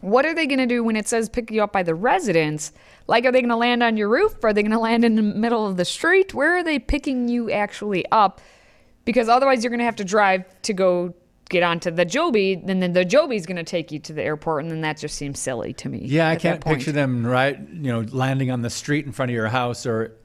what 0.00 0.26
are 0.26 0.34
they 0.34 0.46
going 0.46 0.58
to 0.58 0.66
do 0.66 0.84
when 0.84 0.96
it 0.96 1.08
says 1.08 1.28
pick 1.28 1.50
you 1.50 1.62
up 1.62 1.72
by 1.72 1.82
the 1.82 1.94
residence? 1.94 2.72
Like, 3.06 3.24
are 3.24 3.32
they 3.32 3.40
going 3.40 3.50
to 3.50 3.56
land 3.56 3.82
on 3.82 3.96
your 3.96 4.08
roof? 4.08 4.44
Are 4.44 4.52
they 4.52 4.62
going 4.62 4.72
to 4.72 4.78
land 4.78 5.04
in 5.04 5.16
the 5.16 5.22
middle 5.22 5.66
of 5.66 5.76
the 5.76 5.84
street? 5.84 6.34
Where 6.34 6.56
are 6.56 6.62
they 6.62 6.78
picking 6.78 7.28
you 7.28 7.50
actually 7.50 8.04
up? 8.12 8.40
Because 9.04 9.28
otherwise, 9.28 9.62
you're 9.64 9.70
going 9.70 9.78
to 9.78 9.84
have 9.84 9.96
to 9.96 10.04
drive 10.04 10.44
to 10.62 10.72
go 10.72 11.14
get 11.48 11.62
onto 11.62 11.90
the 11.90 12.04
Joby, 12.04 12.54
and 12.54 12.82
then 12.82 12.92
the 12.92 13.04
Joby's 13.04 13.46
going 13.46 13.56
to 13.56 13.64
take 13.64 13.92
you 13.92 13.98
to 14.00 14.12
the 14.12 14.22
airport, 14.22 14.62
and 14.62 14.70
then 14.70 14.80
that 14.80 14.96
just 14.96 15.16
seems 15.16 15.38
silly 15.38 15.72
to 15.74 15.88
me. 15.88 16.00
yeah, 16.04 16.28
I 16.28 16.36
can't 16.36 16.64
picture 16.64 16.92
them 16.92 17.24
right, 17.26 17.58
you 17.58 17.92
know, 17.92 18.00
landing 18.10 18.50
on 18.50 18.62
the 18.62 18.70
street 18.70 19.06
in 19.06 19.12
front 19.12 19.30
of 19.30 19.34
your 19.34 19.48
house 19.48 19.86
or 19.86 20.16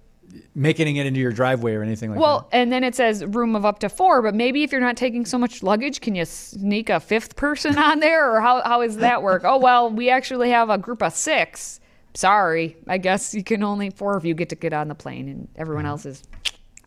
making 0.56 0.96
it 0.98 1.06
into 1.06 1.20
your 1.20 1.32
driveway 1.32 1.74
or 1.74 1.84
anything 1.84 2.10
like 2.10 2.18
that. 2.18 2.22
Well, 2.22 2.50
and 2.52 2.72
then 2.72 2.84
it 2.84 2.96
says 2.96 3.26
room 3.26 3.56
of 3.56 3.66
up 3.66 3.80
to 3.80 3.90
four, 3.90 4.22
but 4.22 4.36
maybe 4.36 4.64
if 4.64 4.72
you're 4.72 4.82
not 4.82 4.98
taking 4.98 5.26
so 5.26 5.38
much 5.38 5.64
luggage, 5.64 6.02
can 6.02 6.16
you 6.16 6.26
sneak 6.26 6.90
a 6.90 7.00
fifth 7.00 7.36
person 7.36 7.78
on 7.90 8.00
there, 8.00 8.32
or 8.34 8.42
how 8.42 8.62
how 8.64 8.82
does 8.82 8.98
that 8.98 9.22
work? 9.22 9.44
oh 9.46 9.58
well, 9.58 9.90
we 9.90 10.10
actually 10.10 10.50
have 10.50 10.70
a 10.70 10.78
group 10.78 11.04
of 11.04 11.14
six. 11.14 11.80
Sorry, 12.14 12.76
I 12.88 12.98
guess 12.98 13.36
you 13.36 13.44
can 13.44 13.64
only 13.64 13.92
four 13.92 14.18
of 14.18 14.26
you 14.26 14.34
get 14.34 14.50
to 14.50 14.56
get 14.56 14.74
on 14.74 14.88
the 14.88 14.96
plane, 14.96 15.30
and 15.30 15.48
everyone 15.56 15.86
else 15.86 16.06
is 16.06 16.24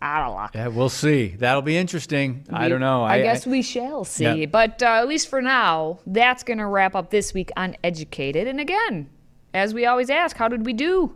of 0.02 0.34
luck. 0.34 0.52
that. 0.52 0.58
Yeah, 0.58 0.68
we'll 0.68 0.88
see. 0.88 1.28
That'll 1.38 1.62
be 1.62 1.76
interesting. 1.76 2.46
I 2.50 2.68
don't 2.68 2.80
know. 2.80 3.04
I, 3.04 3.20
guess 3.20 3.46
we 3.46 3.62
shall 3.62 4.04
see. 4.04 4.24
Yeah. 4.24 4.46
But 4.46 4.82
uh, 4.82 4.86
at 4.86 5.08
least 5.08 5.28
for 5.28 5.42
now, 5.42 5.98
that's 6.06 6.42
going 6.42 6.58
to 6.58 6.66
wrap 6.66 6.94
up 6.94 7.10
this 7.10 7.34
week 7.34 7.50
on 7.56 7.76
Educated. 7.84 8.46
And 8.46 8.60
again, 8.60 9.10
as 9.52 9.74
we 9.74 9.86
always 9.86 10.10
ask, 10.10 10.36
how 10.36 10.48
did 10.48 10.64
we 10.64 10.72
do? 10.72 11.14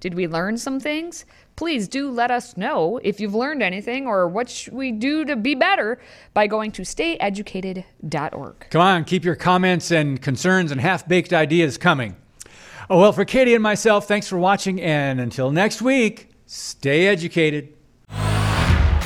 Did 0.00 0.14
we 0.14 0.26
learn 0.26 0.56
some 0.56 0.80
things? 0.80 1.24
Please 1.54 1.86
do 1.86 2.10
let 2.10 2.30
us 2.30 2.56
know 2.56 2.98
if 3.04 3.20
you've 3.20 3.34
learned 3.34 3.62
anything 3.62 4.06
or 4.06 4.26
what 4.26 4.48
should 4.48 4.72
we 4.72 4.90
do 4.90 5.24
to 5.26 5.36
be 5.36 5.54
better 5.54 6.00
by 6.34 6.46
going 6.46 6.72
to 6.72 6.82
stayeducated.org. 6.82 8.66
Come 8.70 8.80
on, 8.80 9.04
keep 9.04 9.24
your 9.24 9.36
comments 9.36 9.90
and 9.92 10.20
concerns 10.20 10.72
and 10.72 10.80
half 10.80 11.06
baked 11.06 11.32
ideas 11.32 11.78
coming. 11.78 12.16
Oh, 12.90 12.98
well, 12.98 13.12
for 13.12 13.24
Katie 13.24 13.54
and 13.54 13.62
myself, 13.62 14.08
thanks 14.08 14.26
for 14.26 14.38
watching. 14.38 14.80
And 14.80 15.20
until 15.20 15.52
next 15.52 15.80
week, 15.82 16.30
stay 16.46 17.06
educated. 17.06 17.74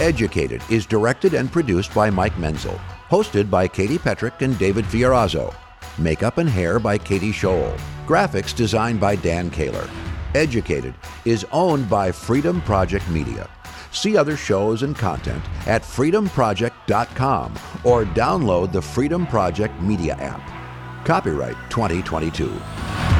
Educated 0.00 0.62
is 0.68 0.84
directed 0.84 1.32
and 1.32 1.50
produced 1.50 1.94
by 1.94 2.10
Mike 2.10 2.36
Menzel. 2.38 2.78
Hosted 3.08 3.48
by 3.48 3.66
Katie 3.66 3.96
Petrick 3.96 4.42
and 4.42 4.58
David 4.58 4.84
Fiorazo. 4.84 5.54
Makeup 5.96 6.36
and 6.36 6.50
hair 6.50 6.78
by 6.78 6.98
Katie 6.98 7.32
Scholl. 7.32 7.74
Graphics 8.06 8.54
designed 8.54 9.00
by 9.00 9.16
Dan 9.16 9.48
Kaler. 9.48 9.88
Educated 10.34 10.94
is 11.24 11.46
owned 11.50 11.88
by 11.88 12.12
Freedom 12.12 12.60
Project 12.60 13.08
Media. 13.08 13.48
See 13.90 14.18
other 14.18 14.36
shows 14.36 14.82
and 14.82 14.94
content 14.94 15.42
at 15.66 15.80
freedomproject.com 15.80 17.54
or 17.82 18.04
download 18.04 18.72
the 18.72 18.82
Freedom 18.82 19.26
Project 19.26 19.80
Media 19.80 20.14
app. 20.16 21.06
Copyright 21.06 21.56
2022. 21.70 23.15